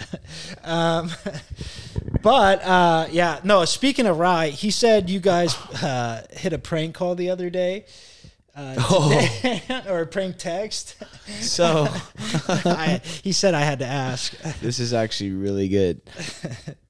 [0.64, 1.12] Um,
[2.22, 3.66] but uh, yeah, no.
[3.66, 7.86] Speaking of Rye, he said you guys uh, hit a prank call the other day.
[8.56, 9.10] uh, Oh.
[9.42, 10.96] today- or a prank text.
[11.42, 11.88] So
[12.48, 14.38] I, he said I had to ask.
[14.62, 16.02] this is actually really good.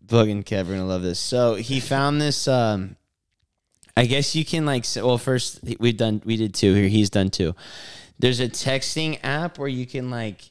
[0.06, 1.20] Boog and Kev are love this.
[1.20, 2.48] So he found this.
[2.48, 2.96] Um,
[3.98, 4.86] I guess you can like.
[4.96, 6.22] Well, first we've done.
[6.26, 6.88] We did two here.
[6.88, 7.56] He's done two.
[8.20, 10.50] There's a texting app where you can like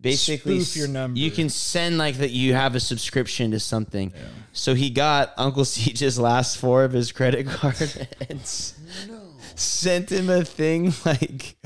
[0.00, 1.18] basically Spoof your number.
[1.18, 4.12] You can send like that you have a subscription to something.
[4.52, 8.74] So he got Uncle Siege's last four of his credit card and s-
[9.54, 11.56] sent him a thing like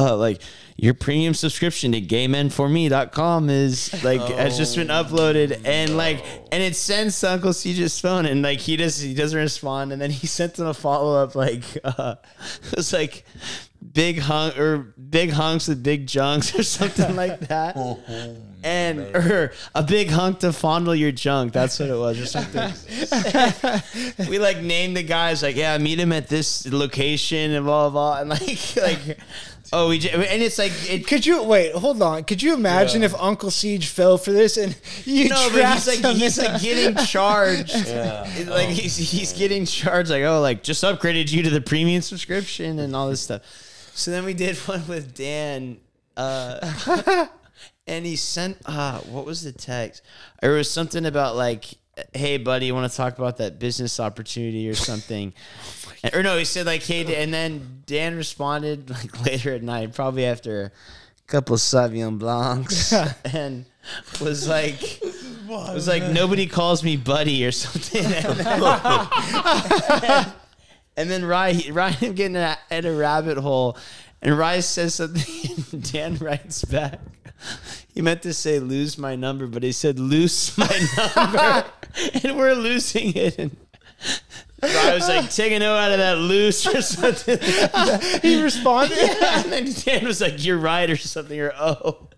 [0.12, 0.40] uh like
[0.80, 6.74] your premium subscription to gaymenforme.com is like has just been uploaded and like and it
[6.74, 9.92] sends to Uncle Siege's phone and like he does he doesn't respond.
[9.92, 12.14] And then he sent him a follow up like uh
[12.72, 13.26] it was like
[13.92, 17.76] big hunk or big hunks with big junks or something like that.
[18.62, 21.52] And or a big hunk to fondle your junk.
[21.52, 22.72] That's what it was or something.
[24.30, 28.14] We like named the guys like yeah meet him at this location and blah blah,
[28.14, 28.20] blah.
[28.20, 29.18] and like like
[29.72, 31.72] oh we j- and it's like it Could you wait?
[31.74, 32.24] Hold on.
[32.24, 35.86] Could you imagine if Uncle Siege fell for this and you no but trapped he's
[35.86, 37.72] like him he's like a- getting charged.
[37.74, 42.02] It- like he's he's getting charged like oh like just upgraded you to the premium
[42.02, 43.42] subscription and all this stuff.
[43.94, 45.78] So then we did one with Dan
[46.16, 47.26] uh
[47.86, 50.02] and he sent uh what was the text?
[50.42, 51.66] It was something about like
[52.14, 55.24] hey buddy you want to talk about that business opportunity or something?
[55.24, 55.34] And-
[56.12, 60.24] or no he said like hey and then dan responded like later at night probably
[60.24, 60.70] after a
[61.26, 62.92] couple sauvignon blancs
[63.32, 63.64] and
[64.20, 65.00] was like
[65.48, 70.32] was like nobody calls me buddy or something and then,
[71.00, 73.78] and then Ryan, Ryan getting a, at a rabbit hole,
[74.20, 77.00] and Ryan says something, and Dan writes back.
[77.94, 81.64] He meant to say lose my number, but he said loose my number,
[82.22, 83.38] and we're losing it.
[83.38, 83.56] And
[84.62, 87.38] Ryan was like, take a note out of that loose or something.
[88.22, 88.98] he responded.
[89.22, 92.08] and then Dan was like, you're right or something, or oh.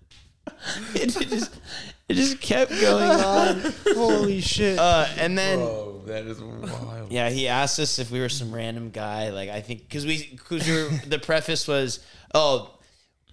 [0.94, 1.60] It, it just,
[2.08, 3.72] it just kept going on.
[3.94, 4.78] Holy shit!
[4.78, 5.60] Uh, and then.
[5.60, 7.12] Oh, that is wild.
[7.12, 9.30] Yeah, he asked us if we were some random guy.
[9.30, 12.00] Like I think because we because we were, the preface was
[12.34, 12.76] oh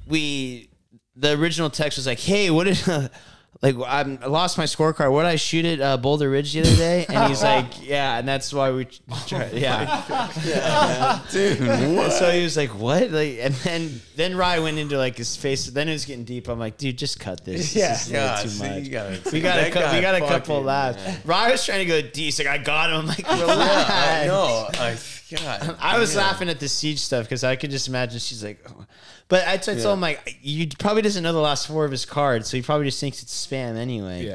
[0.07, 0.69] we
[1.15, 3.09] the original text was like hey what did
[3.61, 5.11] like I'm, I lost my scorecard.
[5.11, 7.05] What did I shoot at uh, Boulder Ridge the other day?
[7.09, 8.85] And he's like yeah and that's why we
[9.27, 11.21] tried yeah.
[11.31, 13.11] Dude, And so he was like what?
[13.11, 16.47] Like and then then Rye went into like his face then it was getting deep.
[16.47, 17.75] I'm like dude just cut this.
[17.75, 17.89] Yeah.
[17.93, 18.91] this is a too see, much.
[18.91, 21.25] gotta, we got a that cou- we got a couple fucking- laughs.
[21.25, 22.15] Rye was trying to go deep.
[22.15, 22.97] He's like, I got him.
[23.01, 24.67] I'm like, I know.
[24.73, 24.97] I,
[25.31, 26.23] God, I was damn.
[26.23, 28.85] laughing at the siege stuff because I could just imagine she's like, oh.
[29.27, 31.91] but I, t- I told him like, you probably doesn't know the last four of
[31.91, 34.29] his cards, so he probably just thinks it's spam anyway.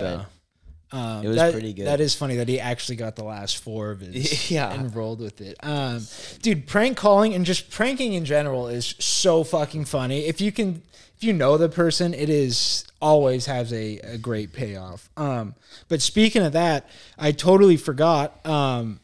[0.93, 1.87] Um, It was that- pretty good.
[1.87, 4.73] That is funny that he actually got the last four of his Yeah.
[4.73, 5.57] and rolled with it.
[5.63, 6.07] Um,
[6.43, 10.27] dude, prank calling and just pranking in general is so fucking funny.
[10.27, 10.83] If you can,
[11.17, 15.11] if you know the person, it is always has a, a great payoff.
[15.17, 15.57] Um,
[15.89, 16.89] but speaking of that,
[17.19, 18.45] I totally forgot.
[18.47, 19.01] Um,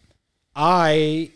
[0.55, 1.31] I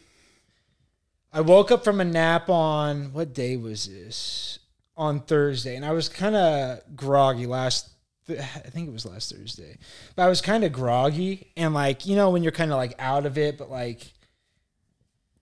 [1.35, 4.61] I woke up from a nap on what day was this?
[4.97, 7.91] On Thursday, and I was kind of groggy last.
[8.31, 9.79] I think it was last Thursday,
[10.15, 12.95] but I was kind of groggy and like you know when you're kind of like
[13.01, 14.13] out of it, but like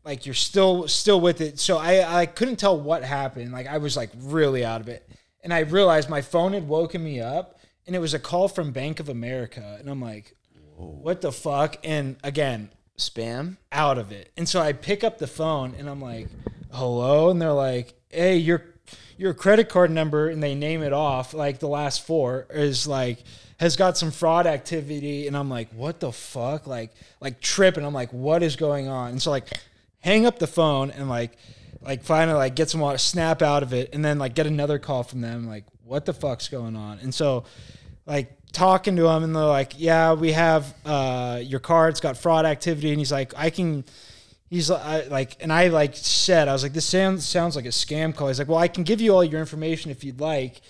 [0.03, 1.61] like you're still still with it.
[1.61, 3.53] So I I couldn't tell what happened.
[3.53, 5.07] Like I was like really out of it,
[5.45, 8.73] and I realized my phone had woken me up, and it was a call from
[8.73, 10.35] Bank of America, and I'm like,
[10.77, 11.77] what the fuck?
[11.85, 13.57] And again, spam.
[13.71, 14.31] out of it.
[14.37, 16.29] And so I pick up the phone and I'm like,
[16.71, 18.65] "Hello," and they're like, "Hey, your
[19.17, 21.35] your credit card number," and they name it off.
[21.35, 23.25] Like the last four is like
[23.59, 27.85] has got some fraud activity, and I'm like, "What the fuck?" Like like tripping.
[27.85, 29.51] I'm like, "What is going on?" And so like
[30.01, 31.37] hang up the phone and like
[31.81, 34.79] like finally like get some water, snap out of it, and then like get another
[34.79, 35.47] call from them.
[35.49, 36.99] Like, what the fuck's going on?
[37.01, 37.45] And so
[38.07, 42.45] like talking to him and they're like, yeah, we have uh, your card's got fraud
[42.45, 43.85] activity, and he's like, I can.
[44.49, 48.15] He's like, and I like said, I was like, this sounds sounds like a scam
[48.15, 48.29] call.
[48.29, 50.61] He's like, well, I can give you all your information if you'd like.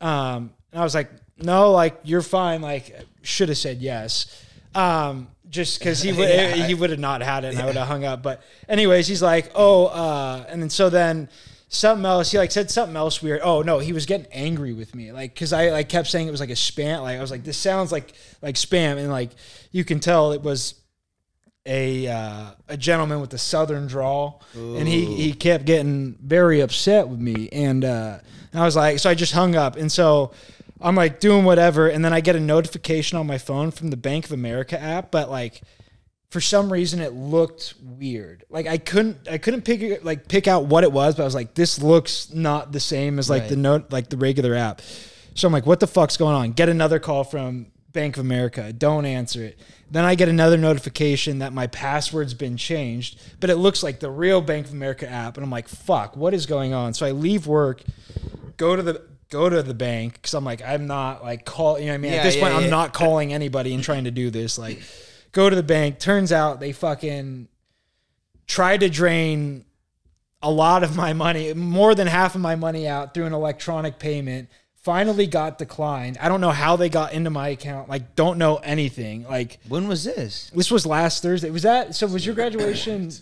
[0.00, 2.62] Um, and I was like, no, like you're fine.
[2.62, 4.44] Like, should have said yes.
[4.74, 7.86] Um, just because he would he would have not had it, and I would have
[7.86, 8.22] hung up.
[8.24, 11.28] But anyways, he's like, oh, uh, and then so then
[11.68, 12.30] something else.
[12.30, 13.40] He like said something else weird.
[13.42, 16.30] Oh no, he was getting angry with me, like because I like kept saying it
[16.30, 17.02] was like a spam.
[17.02, 18.12] Like I was like, this sounds like
[18.42, 19.30] like spam, and like
[19.70, 20.74] you can tell it was
[21.66, 27.08] a uh, a gentleman with a southern drawl, and he he kept getting very upset
[27.08, 28.18] with me, and uh,
[28.52, 30.32] and I was like, so I just hung up, and so.
[30.80, 33.96] I'm like doing whatever, and then I get a notification on my phone from the
[33.96, 35.60] Bank of America app, but like
[36.30, 38.44] for some reason it looked weird.
[38.50, 41.34] Like I couldn't I couldn't pick like pick out what it was, but I was
[41.34, 44.82] like, this looks not the same as like the note like the regular app.
[45.34, 46.52] So I'm like, what the fuck's going on?
[46.52, 48.72] Get another call from Bank of America.
[48.72, 49.58] Don't answer it.
[49.90, 54.10] Then I get another notification that my password's been changed, but it looks like the
[54.10, 55.36] real Bank of America app.
[55.36, 56.92] And I'm like, fuck, what is going on?
[56.92, 57.82] So I leave work,
[58.56, 61.86] go to the go to the bank because I'm like, I'm not like call you
[61.86, 62.12] know what I mean?
[62.12, 64.58] Yeah, At this yeah, point, I'm not calling anybody and trying to do this.
[64.58, 64.82] Like
[65.38, 66.00] go to the bank.
[66.00, 67.46] Turns out they fucking
[68.48, 69.64] tried to drain
[70.42, 74.00] a lot of my money, more than half of my money out through an electronic
[74.00, 74.48] payment.
[74.82, 76.18] Finally got declined.
[76.20, 77.88] I don't know how they got into my account.
[77.88, 79.26] Like, don't know anything.
[79.28, 80.50] Like, When was this?
[80.54, 81.50] this was last Thursday.
[81.50, 82.06] Was that so?
[82.08, 83.12] Was your graduation?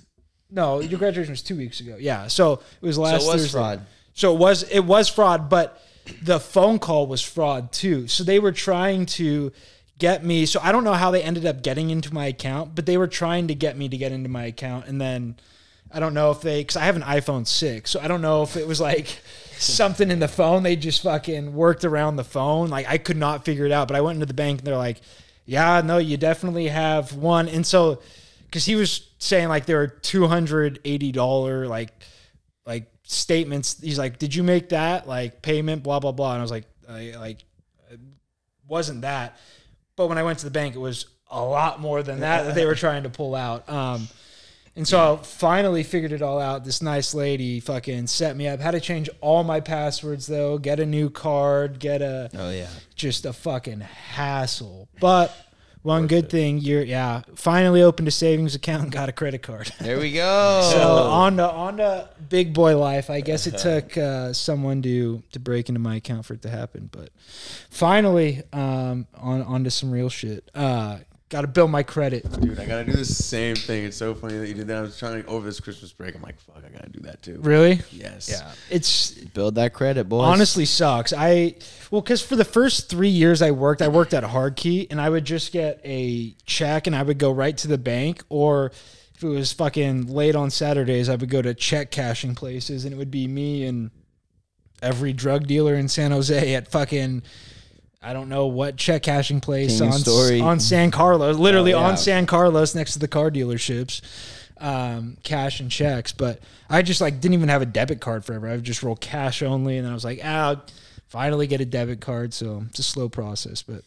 [0.51, 1.97] No, your graduation was two weeks ago.
[1.99, 3.59] Yeah, so it was last it was Thursday.
[3.59, 3.87] fraud.
[4.15, 5.83] So it was it was fraud, but
[6.23, 8.07] the phone call was fraud too.
[8.09, 9.53] So they were trying to
[9.99, 10.47] get me.
[10.47, 13.09] So I don't know how they ended up getting into my account, but they were
[13.09, 15.37] trying to get me to get into my account, and then
[15.91, 18.43] I don't know if they because I have an iPhone six, so I don't know
[18.43, 19.07] if it was like
[19.59, 20.63] something in the phone.
[20.63, 22.69] They just fucking worked around the phone.
[22.69, 23.89] Like I could not figure it out.
[23.89, 25.01] But I went into the bank and they're like,
[25.45, 28.03] "Yeah, no, you definitely have one." And so
[28.45, 31.91] because he was saying like there were two hundred eighty dollar like
[32.67, 33.81] like statements.
[33.81, 36.33] He's like, "Did you make that like payment?" Blah blah blah.
[36.33, 37.45] And I was like, I, "Like,
[37.91, 38.01] it
[38.67, 39.39] wasn't that."
[39.97, 42.55] But when I went to the bank, it was a lot more than that that
[42.55, 43.69] they were trying to pull out.
[43.69, 44.09] Um,
[44.77, 46.65] and so I finally figured it all out.
[46.65, 48.61] This nice lady fucking set me up.
[48.61, 50.59] Had to change all my passwords though.
[50.59, 51.79] Get a new card.
[51.79, 52.69] Get a Oh yeah.
[52.95, 54.89] just a fucking hassle.
[55.01, 55.35] But
[55.87, 57.23] one good thing, you're yeah.
[57.37, 59.73] Finally opened a savings account and got a credit card.
[59.81, 60.69] There we go.
[60.73, 63.09] So on to on to big boy life.
[63.09, 66.51] I guess it took uh, someone to to break into my account for it to
[66.51, 67.11] happen, but
[67.71, 70.51] finally um, on onto some real shit.
[70.55, 70.99] Uh,
[71.29, 72.23] Got to build my credit.
[72.41, 73.85] Dude, I gotta do the same thing.
[73.85, 74.77] It's so funny that you did that.
[74.77, 76.15] I was trying to over this Christmas break.
[76.15, 77.41] I'm like, fuck, I gotta do that too.
[77.41, 77.81] Really?
[77.91, 78.29] Yes.
[78.31, 78.53] Yeah.
[78.71, 80.23] It's Build that credit, boys.
[80.25, 81.13] honestly sucks.
[81.13, 81.57] I
[81.91, 85.11] well, because for the first three years I worked, I worked at Hardkey, and I
[85.11, 88.71] would just get a check, and I would go right to the bank, or
[89.17, 92.95] if it was fucking late on Saturdays, I would go to check cashing places, and
[92.95, 93.91] it would be me and
[94.81, 97.25] every drug dealer in San Jose at fucking.
[98.07, 100.41] I don't know what check cashing place King on Story.
[100.41, 101.87] on San Carlos, literally Oh, yeah.
[101.89, 104.01] on San Carlos next to the car dealerships,
[104.59, 106.13] um, cash and checks.
[106.13, 106.41] But
[106.71, 108.47] I just like didn't even have a debit card forever.
[108.49, 110.65] I would just roll cash only, and then I was like, ah, I'll
[111.09, 112.33] finally get a debit card.
[112.33, 113.83] So it's a slow process, but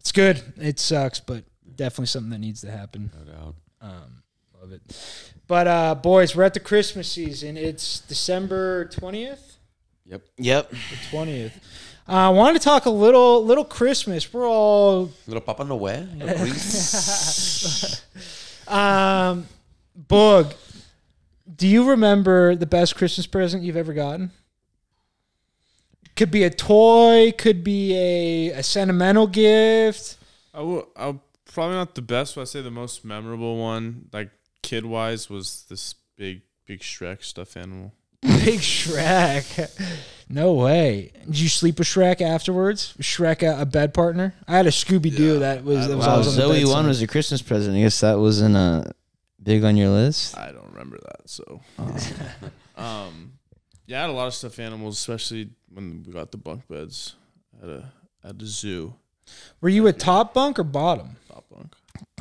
[0.00, 0.42] it's good.
[0.58, 1.44] It sucks, but
[1.74, 3.10] definitely something that needs to happen.
[3.18, 3.54] No doubt.
[3.80, 4.22] Um,
[4.60, 4.82] love it.
[5.46, 7.56] But uh, boys, we're at the Christmas season.
[7.56, 9.56] It's December twentieth.
[10.04, 10.22] Yep.
[10.36, 10.70] Yep.
[10.70, 10.76] The
[11.10, 11.58] twentieth.
[12.08, 14.32] Uh, I wanted to talk a little, little Christmas.
[14.32, 16.08] We're all Little Papa Noel.
[16.14, 18.02] Little priest.
[18.66, 19.46] Um,
[20.08, 20.54] Boog,
[21.54, 24.30] do you remember the best Christmas present you've ever gotten?
[26.16, 30.16] Could be a toy, could be a, a sentimental gift.
[30.54, 30.88] I will.
[30.96, 34.30] I'll probably not the best, but I say the most memorable one, like
[34.62, 37.92] kid wise, was this big, big Shrek stuffed animal.
[38.22, 39.70] Big Shrek.
[40.30, 41.12] No way.
[41.24, 42.94] Did you sleep with Shrek afterwards?
[42.98, 44.34] Was Shrek a, a bed partner?
[44.46, 46.72] I had a Scooby Doo that was, that was Wow, always on the Zoe bedside.
[46.74, 47.76] one was a Christmas present.
[47.76, 48.92] I guess that wasn't a
[49.42, 50.36] big on your list.
[50.36, 51.28] I don't remember that.
[51.30, 51.60] So,
[52.76, 53.32] um,
[53.86, 57.14] yeah, I had a lot of stuffed animals, especially when we got the bunk beds
[57.62, 58.94] at a at a zoo.
[59.60, 61.16] Were you a top bunk or bottom?
[61.28, 61.74] Top bunk.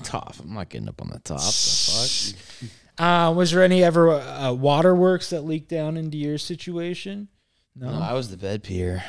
[0.03, 0.36] Top.
[0.41, 1.39] I'm not getting up on the top.
[1.39, 2.70] The fuck?
[2.99, 7.28] Uh, was there any ever uh, waterworks that leaked down into your situation?
[7.80, 9.03] No, No, I was the bed peer.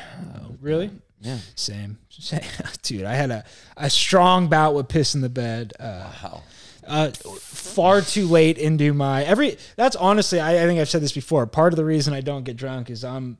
[0.61, 0.91] really.
[1.21, 1.37] Yeah.
[1.55, 2.41] Same, same.
[2.83, 3.03] dude.
[3.03, 3.43] I had a,
[3.75, 5.73] a strong bout with piss in the bed.
[5.79, 6.43] Uh, Wow.
[6.87, 9.57] uh, far too late into my every.
[9.75, 11.45] That's honestly, I, I think I've said this before.
[11.45, 13.37] Part of the reason I don't get drunk is I'm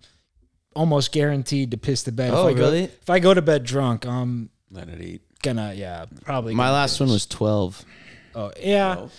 [0.75, 2.32] almost guaranteed to piss the bed.
[2.34, 2.88] Oh, if I really?
[2.88, 5.21] Go, if I go to bed drunk, I'm Let it eat.
[5.41, 6.53] gonna yeah probably.
[6.55, 6.99] My last piss.
[7.01, 7.86] one was 12.
[8.36, 8.95] Oh yeah.
[8.99, 9.09] Oh,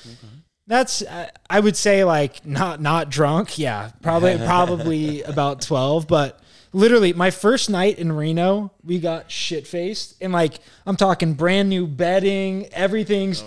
[0.71, 3.59] That's uh, I would say like not not drunk.
[3.59, 6.07] Yeah, probably probably about twelve.
[6.07, 6.39] But
[6.73, 11.69] literally, my first night in Reno, we got shit faced, and like I'm talking brand
[11.71, 13.43] new bedding, everything's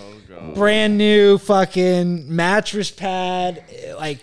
[0.54, 3.64] brand new, fucking mattress pad.
[3.96, 4.20] Like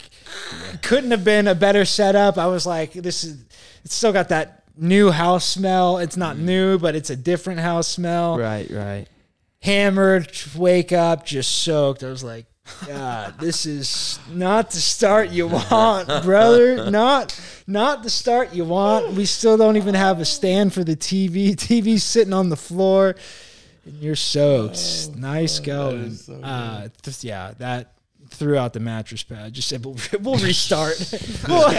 [0.83, 2.37] couldn't have been a better setup.
[2.37, 3.43] I was like, this is
[3.83, 5.97] it's still got that new house smell.
[5.97, 9.07] It's not new, but it's a different house smell Right, right.
[9.63, 12.03] hammered, wake up, just soaked.
[12.03, 12.45] I was like,
[12.87, 16.89] God, this is not the start you want, brother.
[16.89, 19.13] Not not the start you want.
[19.13, 21.51] We still don't even have a stand for the TV.
[21.55, 23.15] TV's sitting on the floor.
[23.85, 25.15] And you're soaked.
[25.15, 26.17] nice going.
[26.43, 27.93] uh, th- yeah, that
[28.29, 29.53] threw out the mattress pad.
[29.53, 30.95] Just said we'll, we'll restart.
[31.47, 31.69] we'll,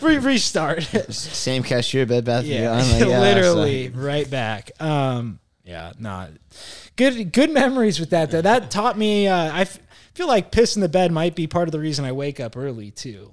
[0.00, 0.82] re- restart.
[0.82, 4.70] Same cashier, Bed Bath yeah, like, yeah, literally right back.
[4.80, 6.30] Um, yeah, not
[6.96, 7.32] good.
[7.32, 8.42] Good memories with that though.
[8.42, 9.28] That taught me.
[9.28, 9.66] Uh, I
[10.20, 12.90] feel like pissing the bed might be part of the reason I wake up early
[12.90, 13.32] too.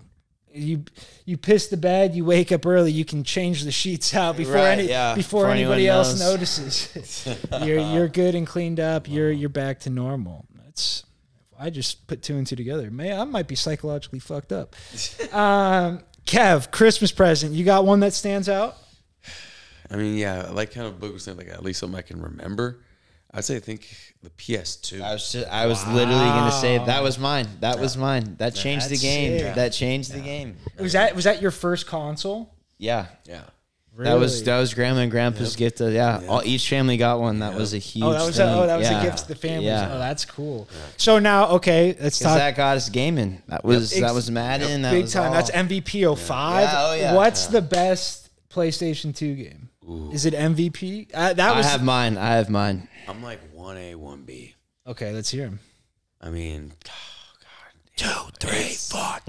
[0.54, 0.86] You
[1.26, 2.94] you piss the bed, you wake up early.
[2.94, 7.28] You can change the sheets out before Right, any yeah, before before anybody else notices.
[7.62, 9.10] you're you're good and cleaned up.
[9.10, 10.46] You're you're back to normal.
[10.64, 11.04] That's
[11.60, 12.90] I just put two and two together.
[12.90, 14.74] Man, I might be psychologically fucked up.
[15.34, 17.54] Um, Kev, Christmas present.
[17.54, 18.78] You got one that stands out?
[19.92, 22.22] I mean, yeah, like kind of Boog was saying, like at least something I can
[22.22, 22.80] remember.
[23.34, 23.88] I'd say I think
[24.24, 25.02] the PS2.
[25.02, 27.48] I was just, I was literally gonna say that was mine.
[27.60, 28.36] That was mine.
[28.38, 29.40] That changed the That's game.
[29.40, 29.56] sick.
[29.56, 30.56] That changed the game.
[30.80, 32.54] Was that was that your first console?
[32.78, 33.08] Yeah.
[33.26, 33.42] yeah.
[34.00, 35.82] That was that was grandma and grandpa's gift.
[35.82, 37.40] Of, yeah, All, each family got one.
[37.40, 38.06] That was a huge.
[38.06, 38.48] Oh, that was thing.
[38.48, 39.02] a, oh, that was yeah.
[39.02, 39.66] a gift to the family.
[39.66, 40.68] Yeah, Oh, that's cool.
[40.98, 43.42] So now, okay, let's 'Cause talk that got us gaming.
[43.48, 44.84] That was that Ex- was Madden.
[44.84, 45.28] That big was time.
[45.30, 46.62] all- That's MVP 05.
[46.64, 47.16] Yeah, oh, yeah.
[47.16, 49.70] What's the best PlayStation 2 game?
[50.14, 51.08] Is it MVP?
[51.14, 52.18] Uh, that was I was have mine.
[52.18, 52.88] I have mine.
[53.08, 54.54] I'm like 1A, 1B.
[54.88, 55.12] okay.
[55.12, 55.60] Let's hear him.
[56.22, 56.92] I mean, oh,
[57.96, 58.08] Two,
[58.40, 59.18] three, four.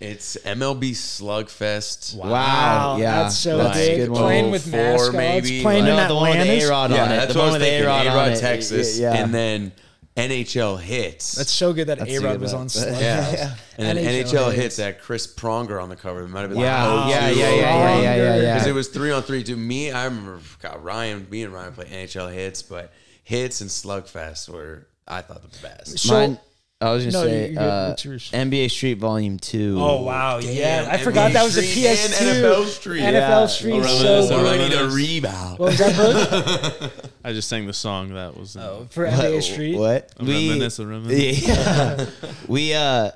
[0.00, 2.16] it's MLB Slugfest.
[2.16, 2.96] Wow.
[2.98, 3.96] Yeah, that's so that's a big.
[3.98, 4.20] good one.
[4.22, 6.64] Playing with Four, mascots, maybe, playing like- in No, the one with Atlantis.
[6.64, 7.16] A Rod Yeah, on it.
[7.16, 7.84] that's The what I one was with thinking.
[7.84, 8.40] A Rod on A-Rod, it.
[8.40, 9.12] Texas, Yeah.
[9.14, 9.72] and then
[10.16, 11.32] NHL Hitz.
[11.32, 13.00] That's so good that That's A a Rod was uh, on Slugfest.
[13.00, 13.56] yeah.
[13.78, 14.56] And then NHL NHL, Hitz.
[14.62, 16.22] Hitz that Chris Pronger on the cover.
[16.22, 18.54] It might have been Yeah, like yeah, 02 yeah, yeah, yeah, yeah, yeah, yeah.
[18.54, 19.42] Because it was three on three.
[19.42, 22.92] To me, I remember God, Ryan, me and Ryan played NHL Hitz, but
[23.24, 25.98] Hitz and Slugfest were I thought the best.
[25.98, 26.38] So- Mine.
[26.80, 28.30] I was gonna No, say you- you- uh, what's yours?
[28.32, 29.76] NBA Street Volume Two.
[29.80, 30.82] Oh wow, yeah!
[30.82, 32.20] Damn, I forgot that was a NBA PS2.
[32.20, 33.00] And NFL Street.
[33.02, 33.46] NFL Yeah.
[33.46, 34.42] Street, Oh, so reminisce, good.
[34.44, 34.94] Ready to reminisce.
[34.94, 35.58] rebound.
[35.58, 36.92] What was that, Brooke?
[37.24, 38.56] I just sang the song that was.
[38.56, 39.76] In, Oh, for NBA Street.
[39.78, 40.12] What?
[40.18, 41.42] A reminisce, a reminisce.
[41.48, 42.06] Yeah.
[42.48, 43.12] we uh,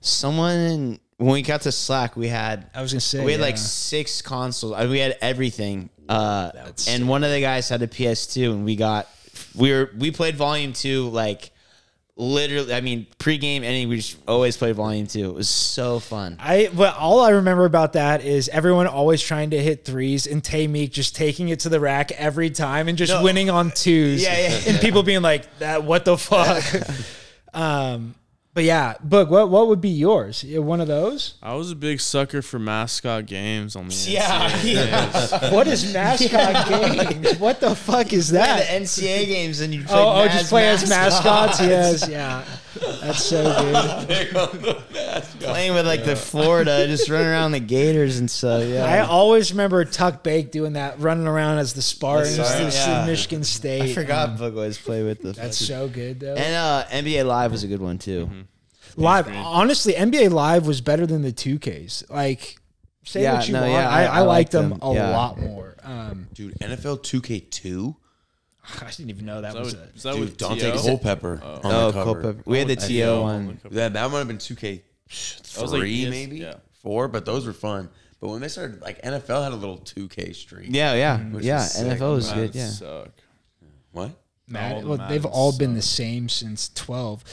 [0.00, 3.54] someone when we got to Slack, we had I was gonna say we had like
[3.54, 3.60] yeah.
[3.62, 4.72] six consoles.
[4.74, 5.90] I mean, we had everything.
[6.08, 6.50] Uh,
[6.88, 9.08] and one of the guys had a PS2, and we got
[9.54, 11.50] we were we played Volume Two like
[12.16, 12.72] literally.
[12.74, 15.30] I mean, pregame, and we just always played Volume Two.
[15.30, 16.36] It was so fun.
[16.40, 20.42] I well, all I remember about that is everyone always trying to hit threes and
[20.42, 24.22] Tay Meek just taking it to the rack every time and just winning on twos.
[24.22, 24.60] Yeah, yeah.
[24.66, 26.64] And people being like, "That what the fuck."
[27.54, 28.14] um,
[28.56, 29.28] but yeah, Boog.
[29.28, 30.42] What what would be yours?
[30.42, 31.34] One of those?
[31.42, 35.10] I was a big sucker for mascot games on the Yeah, NCAA yeah.
[35.40, 35.52] games.
[35.52, 36.68] What is mascot
[37.12, 37.38] games?
[37.38, 38.66] What the fuck is Yeah, that?
[38.80, 41.60] the NCAA games, and you oh, play Oh, oh, just play as mascots.
[41.60, 42.44] Yes, yeah,
[43.00, 43.42] that's so
[44.08, 44.76] good.
[45.40, 48.64] playing with like the Florida, just running around the Gators and stuff.
[48.64, 52.76] Yeah, I always remember Tuck Bake doing that, running around as the Spartans, Sorry, to
[52.76, 53.06] yeah.
[53.06, 53.82] Michigan State.
[53.82, 55.32] I forgot Um, Boog always play with the.
[55.32, 56.34] That's fucking- so good though.
[56.34, 58.30] and uh, NBA Live was a good one too.
[58.96, 62.08] Live, honestly, NBA Live was better than the 2Ks.
[62.08, 62.56] Like,
[63.04, 63.72] say Yeah, what you no, want.
[63.72, 65.10] yeah, I, I- I, I liked like them, them, a yeah.
[65.10, 65.76] lot more.
[65.82, 67.94] Um, Dude, NFL 2K2?
[68.82, 69.82] I didn't even know that Is that was a.
[69.94, 70.82] is that Dude, with Daunte T.O.?
[70.82, 72.22] Culpepper on Oh, the cover.
[72.22, 72.42] Culpepper.
[72.50, 73.22] We had the Oh, TO T.O.
[73.22, 73.60] one.
[73.70, 74.82] That, that might have been 2K3
[75.54, 76.38] That was like ES maybe?
[76.38, 76.54] yeah.
[76.82, 77.88] Four, but those were fun.
[78.20, 80.68] But when they started, like NFL had a little 2K streak.
[80.70, 81.64] Yeah, yeah, Which yeah.
[81.64, 81.86] is sick.
[81.98, 82.54] NFL was That good.
[82.54, 82.68] Yeah.
[82.68, 83.10] suck.
[83.92, 84.10] What?
[84.48, 87.24] Mad, all the well, they've Maddens all been the same since 12.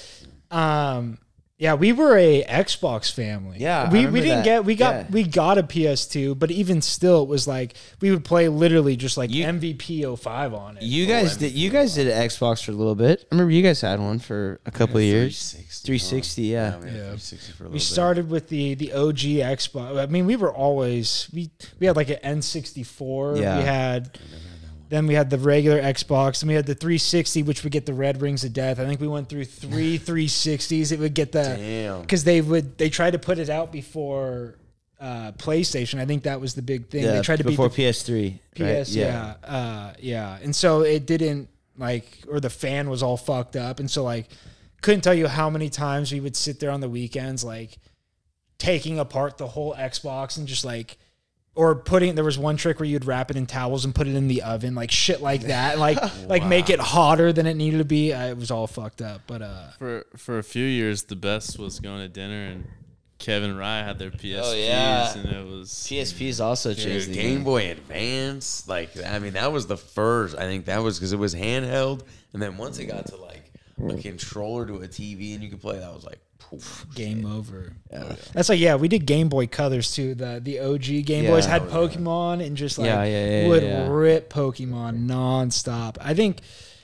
[0.52, 1.18] Um,
[1.60, 3.58] yeah, we were a Xbox family.
[3.60, 4.44] Yeah, I we, we didn't that.
[4.46, 5.06] get we got Yeah.
[5.12, 9.18] we got a PS2, but even still, it was like we would play literally just
[9.18, 10.84] like You- MVP 05 on it.
[10.84, 11.54] You guys did.
[11.54, 13.22] You guys did an Xbox for a little bit.
[13.32, 15.52] I remember you guys had one for a couple of years.
[15.52, 15.86] 360.
[15.86, 16.78] 360, yeah.
[16.80, 16.92] we Yeah.
[16.92, 17.84] 360 for a little We bit.
[17.84, 19.98] started with the the OG Xbox.
[20.02, 21.50] I mean, we were always we
[21.80, 23.40] we had like an N64.
[23.40, 23.58] Yeah.
[23.60, 24.18] We had
[24.94, 27.94] then we had the regular Xbox, and we had the 360, which would get the
[27.94, 28.80] red rings of death.
[28.80, 30.92] I think we went through three 360s.
[30.92, 32.02] It would get the Damn.
[32.02, 34.56] because they would they tried to put it out before
[35.00, 36.00] uh, PlayStation.
[36.00, 37.04] I think that was the big thing.
[37.04, 38.40] Yeah, they tried to before beat the PS3.
[38.60, 38.84] right?
[38.84, 43.56] PS, yeah, uh, yeah, and so it didn't like, or the fan was all fucked
[43.56, 44.28] up, and so like,
[44.82, 47.78] couldn't tell you how many times we would sit there on the weekends, like,
[48.60, 50.98] taking apart the whole Xbox and just like,
[51.56, 52.16] or putting.
[52.16, 54.42] There was one trick where you'd wrap it in towels and put it in the
[54.44, 55.98] oven, like shit like that, like
[56.28, 58.12] like make it hotter than it needed to be.
[58.14, 61.60] Uh, it was all fucked up, but uh, For for a few years, the best
[61.60, 62.68] was going to dinner and
[63.20, 65.14] Kevin and Ryan had their PSPs Oh, yeah.
[65.18, 67.44] and it was PSP's also changed Dude, the Game game.
[67.46, 70.36] Boy Advance, like I mean, that was the first.
[70.36, 72.02] I think that was because it was handheld,
[72.34, 73.52] and then once it got to like
[73.90, 76.20] a controller to a TV and you could play, that was like,
[76.96, 77.74] Game over.
[78.34, 80.16] That's like yeah, we did Game Boy Colors too.
[80.16, 81.32] The the OG Game Yeah.
[81.32, 83.88] Boys had Oh, Pokemon and just like Yeah, yeah, yeah, would yeah.
[83.90, 85.98] rip Pokemon nonstop.
[86.02, 86.40] I think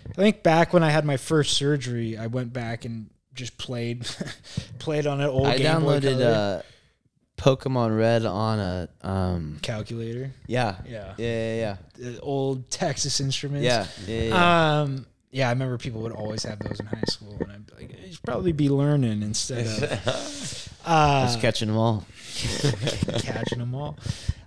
[0.09, 4.07] I think back when I had my first surgery, I went back and just played
[4.80, 6.61] played on an old I Game Boy downloaded Color uh,
[7.41, 9.59] Pokemon Red on a um.
[9.61, 10.32] calculator.
[10.47, 10.76] Yeah.
[10.86, 11.13] Yeah.
[11.17, 11.55] Yeah.
[11.55, 11.78] Yeah.
[11.97, 13.65] The old Texas Instruments.
[13.65, 13.86] Yeah.
[14.07, 14.22] Yeah.
[14.22, 14.82] yeah, yeah.
[14.82, 17.73] Um, yeah, I remember people would always have those in high school, and I'd be
[17.86, 22.05] like, "You should probably be learning instead of uh, Just catching them all.
[23.19, 23.97] catching them all."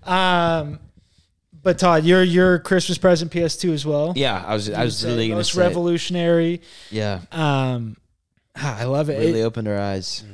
[0.04, 0.78] Um,
[1.62, 4.12] but Todd, your your Christmas present PS2 as well.
[4.16, 5.60] Yeah, I was I was Say really gonna most say.
[5.60, 6.60] revolutionary.
[6.90, 7.96] Yeah, Um,
[8.56, 9.18] ah, I love it.
[9.18, 10.24] really It- opened our eyes.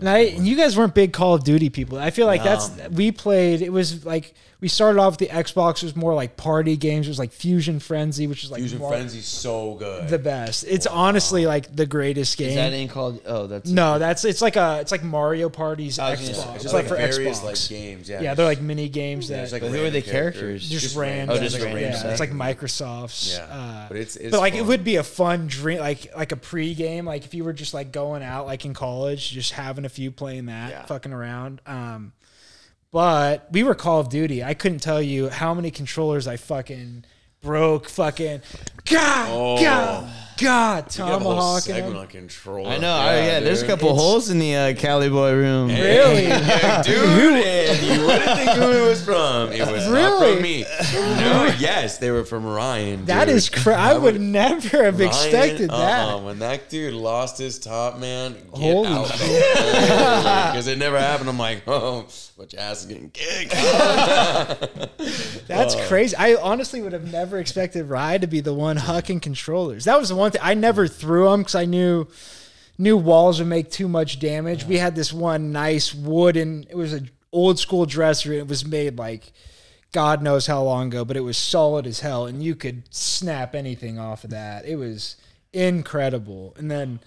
[0.00, 1.98] and, I, and you guys weren't big Call of Duty people.
[1.98, 3.62] I feel like that's we played.
[3.62, 4.34] It was like
[4.64, 5.76] we started off with the Xbox.
[5.76, 7.06] It was more like party games.
[7.06, 10.08] It was like Fusion Frenzy, which is like Fusion Mar- Frenzy's so good.
[10.08, 10.64] the best.
[10.66, 12.48] It's honestly like the greatest game.
[12.48, 13.20] Is that ain't called?
[13.26, 16.36] Oh, that's No, that's it's like a it's like Mario Party's I was gonna Xbox.
[16.44, 17.44] say, It's It's like like for various Xbox.
[17.44, 18.08] like games.
[18.08, 20.66] Yeah, yeah, they're like mini games that There's, like, But who are the random characters?
[20.66, 21.36] just, Just random.
[21.36, 23.34] Oh, just like, random Yeah, it's like Microsoft's.
[23.36, 26.32] Yeah, uh, but it's, it's but like it would be a fun dream, like like
[26.32, 29.84] a pre-game, like if you were just like going out, like in college, just having
[29.84, 30.84] a few playing that, Yeah.
[30.86, 31.60] fucking around.
[31.66, 32.12] Um,
[32.94, 34.44] but we were Call of Duty.
[34.44, 37.04] I couldn't tell you how many controllers I fucking
[37.42, 37.88] broke.
[37.88, 38.40] Fucking
[38.84, 39.60] God, Oh.
[39.60, 42.66] God, God, We got a whole tomahawking segment on control.
[42.66, 42.92] I know.
[42.92, 45.68] I, yeah, there's a couple It's- holes in the uh, Cali boy room.
[45.68, 46.24] Really?
[46.24, 46.96] Yeah, dude,
[47.44, 49.52] and you wouldn't think who it was from.
[49.52, 50.34] It was not Really?
[50.34, 50.64] from me.
[51.20, 53.04] No, yes, they were from Ryan.
[53.04, 53.36] That dude.
[53.36, 56.08] is cra- I would never have Ryan, expected that.
[56.08, 61.28] uh-uh, when that dude lost his top, man, get Holy out because it never happened.
[61.28, 62.06] I'm like, oh,
[62.36, 63.52] but your ass is getting kicked.
[65.46, 66.16] That's crazy.
[66.16, 69.84] I honestly would have never expected Rye to be the one hucking controllers.
[69.84, 72.08] That was the one thing I never threw them because I knew
[72.76, 74.64] knew walls would make too much damage.
[74.64, 76.66] We had this one nice wooden.
[76.68, 78.32] It was an old school dresser.
[78.32, 79.32] It was made like
[79.92, 83.54] God knows how long ago, but it was solid as hell, and you could snap
[83.54, 84.64] anything off of that.
[84.64, 85.16] It was
[85.52, 86.54] incredible.
[86.58, 87.00] And then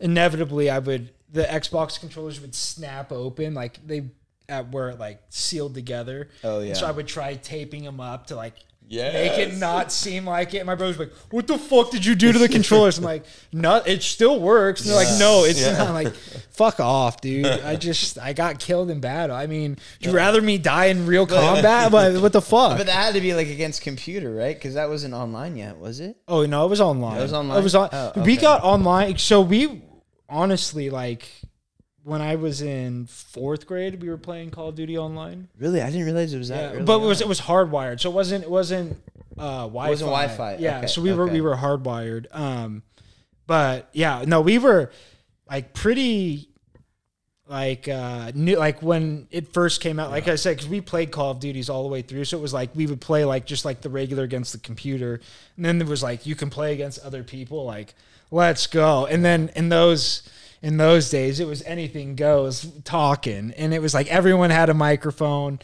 [0.00, 4.10] inevitably, I would the Xbox controllers would snap open like they
[4.48, 6.28] at where it like sealed together.
[6.42, 6.74] Oh, yeah.
[6.74, 8.54] So I would try taping them up to like
[8.86, 9.14] Yes.
[9.14, 10.64] make it not seem like it.
[10.66, 13.76] My brother's like, "What the fuck did you do to the controllers?" I'm like, "No,
[13.76, 16.14] it still works." And they're like, "No, it's not." I'm like,
[16.50, 17.46] "Fuck off, dude!
[17.46, 19.34] I just I got killed in battle.
[19.34, 21.90] I mean, would you rather me die in real combat?
[21.92, 24.54] But what the fuck?" But that had to be like against computer, right?
[24.54, 26.16] Because that wasn't online yet, was it?
[26.28, 27.18] Oh no, it was online.
[27.18, 27.58] It was online?
[27.58, 27.88] It was on.
[27.90, 29.16] Oh, We got online.
[29.18, 29.82] So we
[30.28, 31.28] honestly like
[32.04, 35.48] when I was in fourth grade, we were playing Call of Duty online.
[35.58, 36.74] Really, I didn't realize it was that.
[36.74, 37.08] Yeah, but it on.
[37.08, 38.98] was it was hardwired, so it wasn't it wasn't
[39.38, 39.88] uh, Wi-Fi.
[39.90, 40.56] wasn't Wi-Fi.
[40.58, 42.26] Yeah, Okay, so we were we were hardwired.
[42.34, 42.82] Um,
[43.46, 44.92] but yeah, no, we were
[45.50, 46.48] like pretty
[47.46, 51.12] like uh new like when it first came out like i said because we played
[51.12, 53.44] call of duties all the way through so it was like we would play like
[53.44, 55.20] just like the regular against the computer
[55.56, 57.94] and then there was like you can play against other people like
[58.30, 60.22] let's go and then in those
[60.64, 64.74] in those days it was anything goes talking and it was like everyone had a
[64.74, 65.58] microphone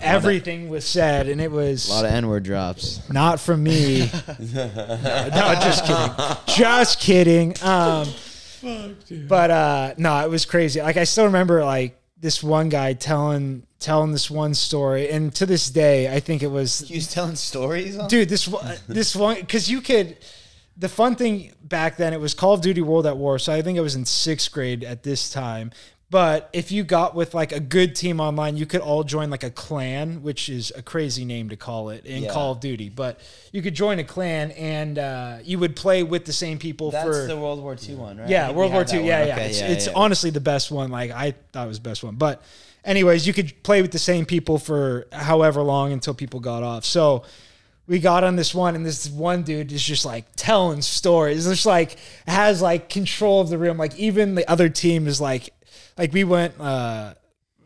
[0.00, 3.00] everything was said and it was a lot of N word drops.
[3.10, 4.10] not from me.
[4.54, 4.66] no,
[5.28, 6.36] no, just kidding.
[6.46, 7.54] Just kidding.
[7.62, 9.28] Um, fuck dude.
[9.28, 10.80] but uh, no, it was crazy.
[10.80, 15.44] Like I still remember like this one guy telling telling this one story, and to
[15.44, 17.98] this day, I think it was He was telling stories.
[17.98, 18.08] On?
[18.08, 20.16] dude this one this one because you could
[20.76, 23.62] the fun thing back then it was call of duty world at war so i
[23.62, 25.70] think i was in sixth grade at this time
[26.10, 29.42] but if you got with like a good team online you could all join like
[29.42, 32.32] a clan which is a crazy name to call it in Yeah.
[32.32, 33.18] call of duty but
[33.52, 37.04] you could join a clan and uh, you would play with the same people That's
[37.04, 38.28] for the World War II one, right?
[38.28, 39.04] Yeah, World War II.
[39.06, 39.28] Yeah, one.
[39.28, 39.36] yeah.
[39.38, 39.92] It's, yeah, it's yeah.
[39.96, 40.90] honestly the best one.
[40.90, 42.16] Like I thought it was the best one.
[42.16, 42.42] But
[42.84, 46.84] anyways, you could play with the same people for however long until people got off.
[46.84, 47.24] So
[47.86, 51.46] we got on this one, and this one dude is just like telling stories.
[51.46, 53.76] It's just like has like control of the room.
[53.76, 55.50] Like even the other team is like,
[55.98, 56.60] like we went.
[56.60, 57.14] uh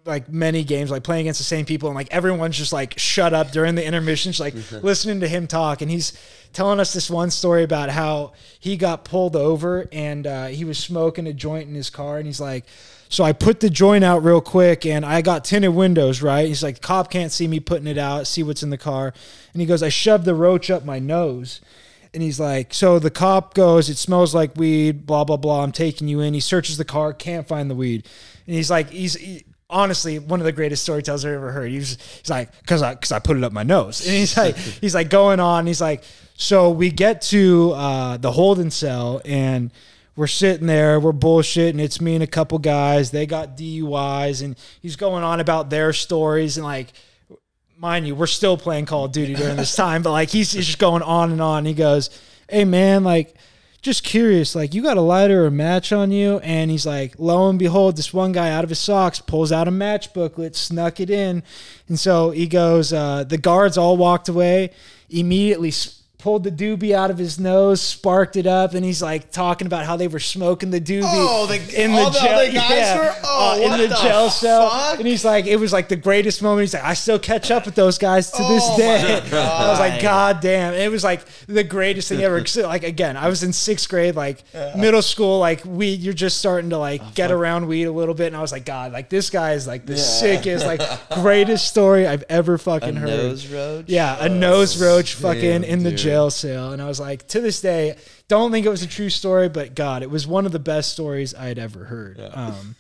[0.04, 3.34] like many games, like playing against the same people, and like everyone's just like shut
[3.34, 5.82] up during the intermissions, like listening to him talk.
[5.82, 6.18] And he's
[6.54, 10.78] telling us this one story about how he got pulled over and uh, he was
[10.78, 12.64] smoking a joint in his car, and he's like,
[13.08, 16.62] "So I put the joint out real quick, and I got tinted windows, right?" He's
[16.62, 19.12] like, "Cop can't see me putting it out, see what's in the car,"
[19.52, 21.60] and he goes, "I shoved the roach up my nose."
[22.14, 25.62] And he's like, so the cop goes, it smells like weed, blah, blah, blah.
[25.62, 26.32] I'm taking you in.
[26.32, 28.06] He searches the car, can't find the weed.
[28.46, 31.70] And he's like, he's he, honestly one of the greatest storytellers I've ever heard.
[31.70, 34.04] He was, he's like, cause I, cause I put it up my nose.
[34.06, 35.66] And he's like, he's like going on.
[35.66, 36.02] He's like,
[36.34, 39.70] so we get to uh, the holding cell and
[40.18, 41.78] we're sitting there, we're bullshitting.
[41.78, 43.12] It's me and a couple guys.
[43.12, 46.92] They got DUIs, and he's going on about their stories and like.
[47.80, 50.80] Mind you, we're still playing Call of Duty during this time, but like he's, just
[50.80, 51.64] going on and on.
[51.64, 52.10] He goes,
[52.50, 53.36] "Hey man, like
[53.82, 56.38] just curious, like you got a lighter or a match on you?
[56.40, 59.68] And he's like, lo and behold, this one guy out of his socks pulls out
[59.68, 61.44] a match booklet, snuck it in.
[61.86, 64.70] And so he goes, uh, the guards all walked away,
[65.08, 65.70] immediately
[66.18, 69.86] pulled the doobie out of his nose, sparked it up, and he's like talking about
[69.86, 72.98] how they were smoking the doobie Oh, the- in the all the jail, other guys
[72.98, 74.68] were- oh, uh, in what the, the jail cell.
[74.98, 76.62] And he's like, it was like the greatest moment.
[76.62, 79.14] He's like, I still catch up with those guys to this Oh, day.
[79.32, 80.18] I was like, God.
[80.18, 80.74] God damn.
[80.74, 82.44] It was like the greatest thing ever.
[82.56, 84.42] Like again, I was in sixth grade, like
[84.76, 88.26] middle school, like weed, you're just starting to like get around weed a little bit.
[88.26, 90.80] And I was like, God, like this guy is like the sickest, like
[91.14, 93.08] greatest story I've ever fucking heard.
[93.08, 93.84] Nose road.
[93.88, 95.98] Yeah, a nose roach fucking damn, in the dude.
[96.08, 96.72] Jail cell.
[96.72, 97.96] And I was like, to this day,
[98.28, 100.92] don't think it was a true story, but God, it was one of the best
[100.92, 102.20] stories I had ever heard.
[102.32, 102.76] Um,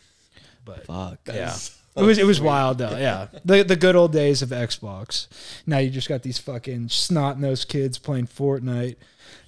[0.64, 1.18] but Fuck.
[1.26, 1.56] yeah.
[1.96, 3.26] It was it was wild though, yeah.
[3.44, 5.26] The the good old days of Xbox.
[5.66, 8.96] Now you just got these fucking snot nosed kids playing Fortnite.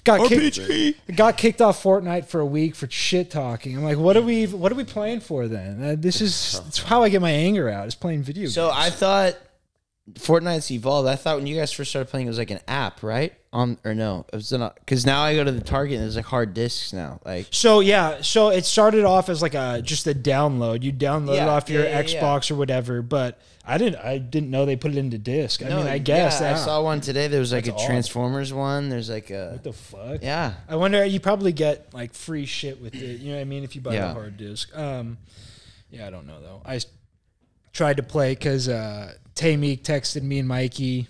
[0.02, 3.76] Got kicked, got kicked off Fortnite for a week for shit talking.
[3.76, 5.82] I'm like, what are we what are we playing for then?
[5.82, 7.86] Uh, this is it's how I get my anger out.
[7.86, 8.54] Is playing video games.
[8.54, 9.36] So I thought
[10.14, 11.08] Fortnite's evolved.
[11.08, 13.34] I thought when you guys first started playing, it was like an app, right?
[13.52, 16.14] On or no, it was not because now I go to the Target and there's
[16.14, 17.18] like hard discs now.
[17.24, 20.84] Like So yeah, so it started off as like a just a download.
[20.84, 22.20] You download it Yeah, off your yeah, yeah, yeah.
[22.22, 25.64] Xbox or whatever, but I didn't I didn't know they put it into disc.
[25.64, 27.26] I mean, I guess yeah, I saw one today.
[27.26, 27.86] There was like That's a odd.
[27.88, 28.88] Transformers one.
[28.88, 30.22] There's like a what the fuck?
[30.22, 30.54] yeah.
[30.68, 33.18] I wonder you probably get like free shit with it.
[33.20, 33.64] You know what I mean?
[33.64, 34.08] If you buy Yeah.
[34.08, 34.70] the hard disc.
[34.78, 35.18] Um,
[35.90, 36.62] yeah, I don't know though.
[36.64, 36.86] I s-
[37.72, 41.08] tried to play because uh, Tay Meek texted me and Mikey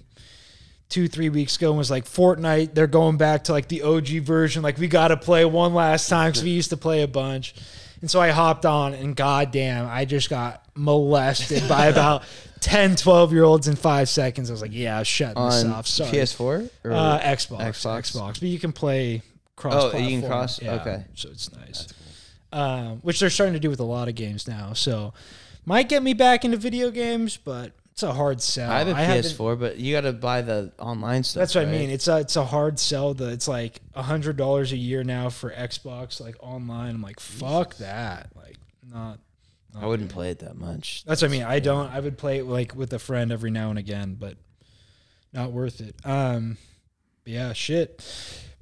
[0.90, 2.74] two three weeks ago and was like Fortnite.
[2.74, 4.62] They're going back to like the OG version.
[4.62, 7.54] Like we got to play one last time because we used to play a bunch.
[8.02, 12.24] And so I hopped on and goddamn, I just got molested by about
[12.60, 14.50] 10, 12 year olds in five seconds.
[14.50, 15.20] I was like, yeah, I'm this
[15.64, 15.86] On off.
[15.86, 16.10] Sorry.
[16.10, 18.12] PS4 or Uh, Xbox, Xbox?
[18.12, 19.22] Xbox, but you can play
[19.56, 19.92] cross.
[19.94, 21.04] Oh, you can cross- okay.
[21.14, 21.88] so it's nice.
[22.52, 24.72] Um, which they're starting to do with a lot of games now.
[24.72, 25.12] So
[25.66, 28.70] might get me back into video games, but it's a hard sell.
[28.70, 31.40] I have a PS4, but you got to buy the online stuff.
[31.40, 31.90] That's what I mean.
[31.90, 33.14] It's a it's a hard sell.
[33.14, 36.94] The it's like a hundred dollars a year now for Xbox, like online.
[36.94, 38.30] I'm like, fuck that.
[38.34, 38.56] Like,
[38.90, 39.18] not.
[39.78, 41.04] I wouldn't play it that much.
[41.04, 41.42] That's what I mean.
[41.42, 41.92] I don't.
[41.92, 44.36] I would play it like with a friend every now and again, but
[45.32, 45.94] not worth it.
[46.04, 46.56] Um,
[47.24, 48.02] yeah, shit,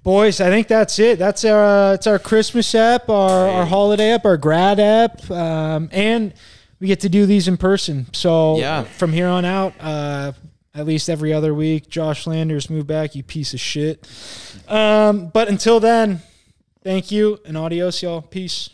[0.03, 0.41] boys.
[0.41, 1.19] I think that's it.
[1.19, 5.89] That's our uh, it's our Christmas app, our our holiday app, our grad app, um,
[5.93, 6.35] and
[6.81, 8.07] we get to do these in person.
[8.13, 8.85] So Yeah.
[8.85, 10.33] from here on out, uh,
[10.75, 13.15] at least every other week, Josh Landers move back.
[13.15, 14.07] You piece of shit.
[14.69, 16.23] Um, but until then,
[16.85, 18.23] thank you and adios, y'all.
[18.23, 18.71] Peace.